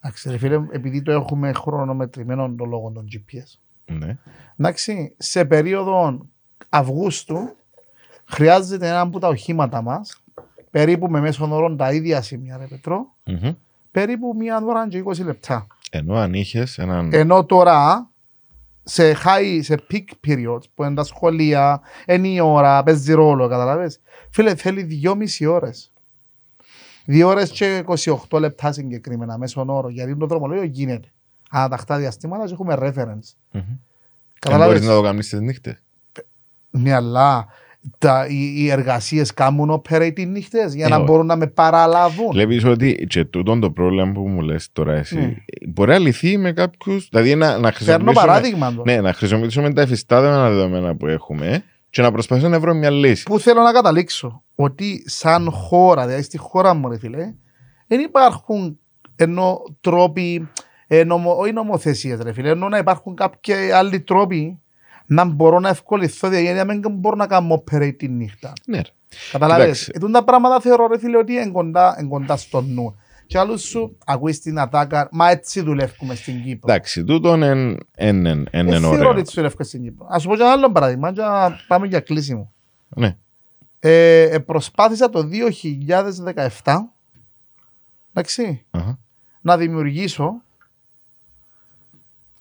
[0.00, 3.58] Εντάξει, ρε φίλε, επειδή το έχουμε χρονομετρημένο το λόγο των GPS.
[3.84, 4.18] Ναι.
[4.56, 6.26] Εντάξει, σε περίοδο
[6.68, 7.56] Αυγούστου
[8.24, 10.22] χρειάζεται ένα από τα οχήματα μας,
[10.70, 13.52] περίπου με μέσον όρο τα ίδια σημεία, ρε Πετρό, Μμμ.
[13.90, 15.66] περίπου μία ώρα και 20 λεπτά.
[15.90, 17.12] Ενώ αν είχες έναν.
[17.12, 18.10] Ενώ τώρα
[18.84, 24.00] σε high, σε peak periods που είναι τα σχολεία, είναι η ώρα, παίζει ρόλο, καταλαβες.
[24.30, 25.92] Φίλε, θέλει δυόμιση ώρες.
[27.06, 27.84] Δύο ώρες και
[28.28, 31.08] 28 λεπτά συγκεκριμένα, μέσον όρο, γιατί το δρομολόγιο γίνεται.
[31.50, 33.34] Αναταχτά διαστήματα και έχουμε reference.
[33.50, 33.62] Μμμ.
[33.62, 33.78] Δεν
[34.38, 34.74] Καταλάβες.
[34.74, 35.82] μπορείς να το κάνεις τις νύχτες.
[36.70, 37.46] Ναι, αλλά
[37.98, 41.04] τα, οι, οι εργασίες κάνουν operating νύχτες για Ε, να όχι.
[41.04, 42.30] μπορούν να με παραλάβουν.
[42.32, 45.34] Βλέπεις ότι και τούτο το πρόβλημα που μου λες τώρα εσύ Ναι.
[45.68, 48.92] μπορεί να λυθεί με κάποιους, δηλαδή να, να Φέρνω χρησιμοποιήσουμε, παράδειγμα τώρα.
[48.94, 53.22] ναι, να χρησιμοποιήσουμε τα εφιστάδενα δεδομένα που έχουμε και να προσπαθήσουμε να βρούμε μια λύση.
[53.22, 54.42] Πού θέλω να καταλήξω.
[54.54, 57.34] Ότι σαν χώρα, δηλαδή στη χώρα μου, ρε φίλε,
[57.86, 58.78] δεν υπάρχουν
[59.16, 60.48] ενώ τρόποι
[60.86, 64.58] ε, νομο, όχι νομοθεσίες ρε φίλε, ενώ να υπάρχουν κάποιοι άλλοι τρόποι
[65.06, 68.52] να μπορώ να ευκολυθώ, δηλαδή να μην μπορώ να κάνω operate τη νύχτα.
[68.66, 68.82] Ναι, ρε.
[69.32, 69.64] Καταλάβες.
[69.66, 69.92] Κοιτάξτε.
[69.94, 72.96] Ε, τούτα τα πράγματα θεωρώ ρε φίλε ότι είναι κοντά, είναι κοντά στο νου.
[73.26, 76.72] Και άλλους σου ακούεις την ατάκα, μα έτσι δουλεύουμε στην Κύπρο.
[76.72, 79.10] Εντάξει, τούτον εν, εν, εν, εν, Δεν εν θεωρώ ωραίο.
[79.10, 80.06] ότι έτσι δουλεύουμε στην Κύπρο.
[80.10, 82.52] Ας σου πω και ένα άλλο παράδειγμα, και να πάμε για κλείσιμο.
[82.88, 83.16] Ναι.
[83.80, 85.28] Ε, ε, προσπάθησα το
[86.62, 86.74] 2017
[88.12, 88.98] εντάξει, Αχα.
[89.40, 90.42] να δημιουργήσω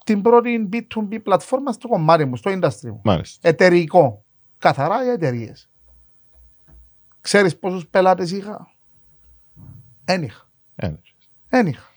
[0.04, 3.02] την πρώτη B2B πλατφόρμα στο κομμάτι μου, στο industry μου.
[3.04, 3.50] Μάλιστα.
[3.50, 4.26] Εταιρικό.
[4.58, 5.70] Καθαρά για εταιρείες.
[7.22, 8.68] Ξέρεις πόσους πελάτες είχα;
[10.06, 10.50] Εν είχα.
[10.76, 11.00] Ένα.
[11.50, 11.88] Εν είχα.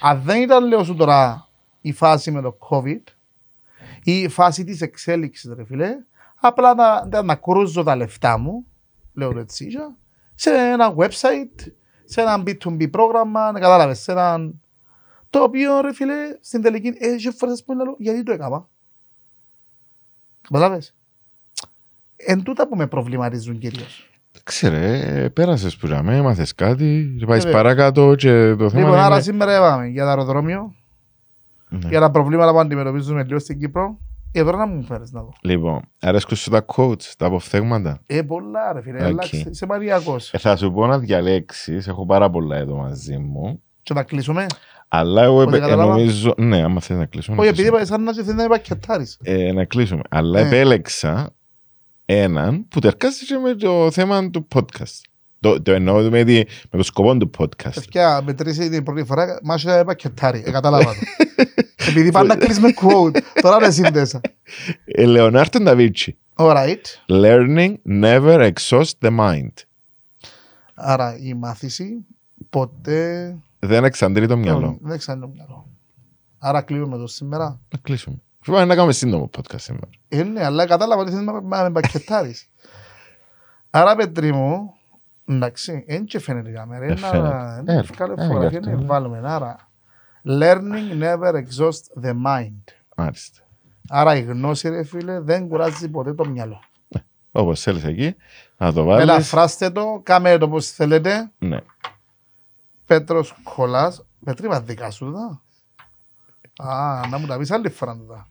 [0.00, 1.48] Αν δεν ήταν, λέω σου τώρα,
[1.80, 3.02] η φάση με το COVID
[4.02, 5.96] ή η φάση της εξέλιξης, ρε φίλε,
[6.40, 8.66] απλά να, να, να κρούζω τα λεφτά μου,
[9.12, 9.96] λέω το έτσι, ίσα,
[10.34, 11.72] σε ένα website,
[12.04, 14.52] σε ένα B2B πρόγραμμα, να κατάλαβες, σε ένα...
[15.30, 18.68] Το οποίο, ρε φίλε, στην τελική, έχει φορές που λέω, γιατί το έκανα.
[20.40, 20.94] Καταλάβες;
[22.16, 24.04] Εν τούτα που με προβληματίζουν κυρίως.
[24.44, 27.62] Ξέρε, πέρασες που ζαμε, έμαθες κάτι, και πάεις Βέβαια.
[27.62, 29.22] παρακάτω και το θέμα Λοιπόν, άρα είναι...
[29.22, 30.74] σήμερα είπαμε για το αεροδρόμιο,
[31.68, 31.88] Ναι.
[31.88, 33.98] για τα προβλήματα που αντιμετωπίζουμε λίγο στην Κύπρο.
[34.32, 35.32] Ε, τώρα να μου φέρεις να δω.
[35.42, 39.04] Λοιπόν, αρέσκουν σου τα quotes, τα αποφθέγματα; Ε, πολλά ρε φίλε, Οκ.
[39.04, 40.32] αλλάξε, είσαι μανιακός.
[40.32, 43.62] Ε, θα σου πω να διαλέξεις, έχω πάρα πολλά εδώ μαζί μου.
[43.82, 44.46] Και να κλείσουμε;
[44.92, 45.94] Αλλά εγώ Ότι επε- κατάλαβα.
[45.96, 46.34] νομίζω...
[46.36, 47.36] Ναι, άμα θες να κλείσουμε.
[47.36, 47.86] να Όχι, επειδή κλείσουμε.
[47.86, 49.18] είπα σαν να και θέλει να υπακετάρεις.
[49.22, 50.02] Ε, να κλείσουμε.
[50.08, 50.46] Αλλά Ναι.
[50.46, 51.30] επέλεξα
[52.04, 55.00] έναν που τερκάστηκε με το θέμα του podcast.
[55.40, 57.72] Το, το εννοώ με, τη- με το σκοπό του podcast.
[57.74, 60.42] Παιδιά, μετρήσει την πρώτη φορά, μάχε να υπακετάρει.
[60.46, 61.00] Ε, κατάλαβα το.
[61.88, 63.16] Επειδή πάντα κλείς με quote.
[63.42, 64.20] Τώρα δεν σύνδεσα.
[64.84, 66.16] Ε, Λεωνάρτο Νταβίτσι.
[66.36, 66.84] Alright.
[67.08, 69.52] Learning never exhausts the mind.
[70.74, 72.06] Άρα η μάθηση
[72.50, 74.78] ποτέ Δεν εξαντλεί το μυαλό.
[74.80, 75.66] δεν ξέρει το μυαλό.
[76.38, 77.60] Άρα κλείνουμε το σήμερα.
[77.72, 78.16] Να κλείσουμε.
[78.46, 79.88] Πάμε να κάνουμε σύντομο podcast σήμερα.
[80.08, 82.48] Ε, ναι, αλλά κατάλαβα ότι θέλεις να να με πακετάρεις.
[83.70, 84.74] Άρα, Πετρί μου,
[85.24, 86.84] εντάξει, δεν και φαίνεται η κάμερα.
[86.84, 87.62] Ε, Είναι φαίνεται.
[87.62, 88.86] να Ε, βγάλω ε, φωτογραφία γι' αυτό, να ναι.
[88.86, 89.20] βάλουμε.
[89.24, 89.68] Άρα,
[90.24, 92.62] learning never exhausts the mind.
[92.96, 93.40] Μάλιστα.
[93.88, 96.60] Άρα η γνώση, ρε φίλε, δεν κουράζει ποτέ το μυαλό.
[97.32, 98.14] Όπως θέλεις εκεί,
[98.56, 99.06] να το βάλεις.
[99.06, 101.30] Μεταφράστε το, κάμε το όπως θέλετε.
[101.38, 101.58] Ναι.
[102.90, 104.04] Πέτρος Κολάς.
[104.24, 105.40] Πετρί, μα δικά σου δα.
[106.68, 108.28] Α, να μου τα πεις άλλη φορά δα.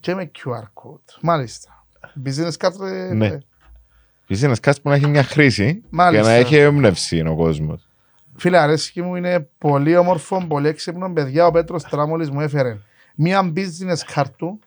[0.00, 1.18] Και με QR code.
[1.22, 1.84] Μάλιστα.
[2.24, 3.14] Business card, ρε.
[3.14, 3.26] Ναι.
[3.26, 3.38] ε,
[4.24, 6.26] Επίση, ένα κάτι που να έχει μια χρήση Μάλιστα.
[6.26, 7.88] για να έχει έμπνευση ο κόσμος.
[8.36, 11.12] Φίλε, αρέσκει μου, είναι πολύ όμορφο, πολύ έξυπνο.
[11.12, 12.78] Παιδιά, ο Πέτρος Τράμολης μου έφερε
[13.14, 14.58] μία business κάρτου,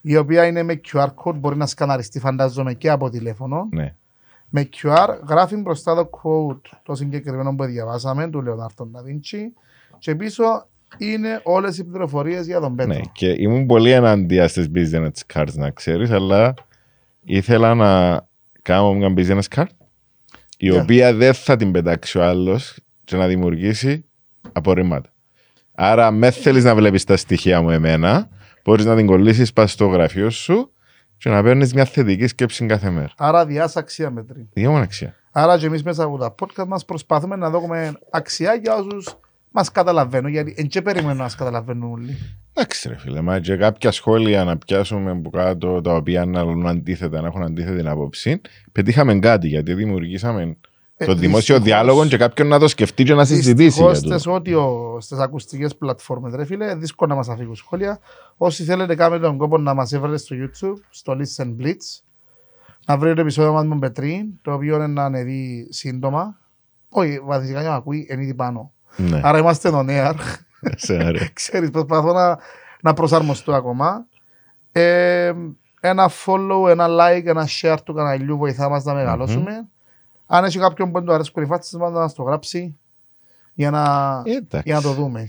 [0.00, 3.68] η οποία είναι με QR code, μπορεί να σκαναριστεί φαντάζομαι και από τηλέφωνο.
[3.70, 3.94] Ναι.
[4.56, 9.52] Με QR γράφει μπροστά το quote, το συγκεκριμένο που διαβάσαμε, του Λεωνάρτον Νταβίντσι,
[9.98, 10.44] και πίσω
[10.98, 12.94] είναι όλες οι πληροφορίες για τον Πέτρο.
[12.94, 13.00] ναι.
[13.12, 16.54] Και ήμουν πολύ εναντία στις business cards, να ξέρεις, αλλά
[17.24, 18.22] ήθελα να
[18.62, 19.66] κάνω μια business card
[20.58, 20.80] η Ναι.
[20.80, 24.04] οποία δεν θα την πετάξει ο άλλος και να δημιουργήσει
[24.52, 25.12] απορρίμματα.
[25.74, 28.28] Άρα, μες θέλεις να βλέπεις τα στοιχεία μου εμένα,
[28.64, 30.72] μπορείς να την κολλήσεις πας στο γραφείο σου
[31.24, 33.12] και να παίρνεις μια θετική σκέψη κάθε μέρα.
[33.16, 34.48] Άρα διάσα αξία μετρή.
[34.52, 35.14] Δυο μου αξία.
[35.30, 39.16] Άρα και εμείς μέσα από τα podcast μας προσπαθούμε να δούμε αξιά για όσους
[39.50, 42.18] μας καταλαβαίνουν, γιατί δεν και περιμένουν να μας καταλαβαίνουν όλοι.
[42.52, 46.68] Εντάξει, ρε φίλε, μα και κάποια σχόλια να πιάσουμε από κάτω τα οποία να είναι
[46.68, 48.40] αντίθετα, να έχουν αντίθετη άποψη.
[48.72, 50.56] Πετύχαμε κάτι γιατί δημιουργήσαμε
[50.96, 53.54] Ε, το δημόσιο δυστυχώς- διάλογο και κάποιον να το σκεφτεί και να συζητήσει.
[53.64, 54.34] Δυστυχώς Για στις το.
[54.34, 57.98] audio, στις ακουστικές πλατφόρμες ρε φίλε, δύσκολο να μας αφήγουν σχόλια.
[58.36, 62.02] Όσοι θέλετε κάνετε τον κόπο να μας έβρετε στο YouTube, στο Listen Blitz,
[62.86, 66.38] να βρείτε το επεισόδιο μας με τον Πετρίν, το οποίο είναι να ανεβεί σύντομα.
[66.88, 68.72] Όχι, βασικά για να ακούει, είναι ήδη πάνω.
[68.96, 70.14] Ναι, Άρα είμαστε on air.
[70.76, 71.32] σε αρέσει.
[71.40, 72.38] Ξέρεις, προσπαθώ να,
[72.82, 74.06] να προσαρμοστώ ακόμα.
[74.72, 75.32] Ε,
[75.80, 79.68] ένα follow, ένα like, ένα share του καναλιού βοηθά μας να μεγαλώσουμε.
[80.34, 82.78] Αν έχει κάποιον που δεν του αρέσκουν οι φάτσες μας, να μας το γράψει
[83.54, 84.62] για να, Εντάξει.
[84.64, 85.28] για να το δούμε.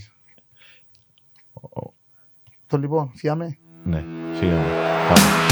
[2.68, 3.58] Το λοιπόν, φιάμε.
[3.84, 4.04] Ναι,
[4.34, 4.66] φύγαμε.
[5.10, 5.45] Πάμε.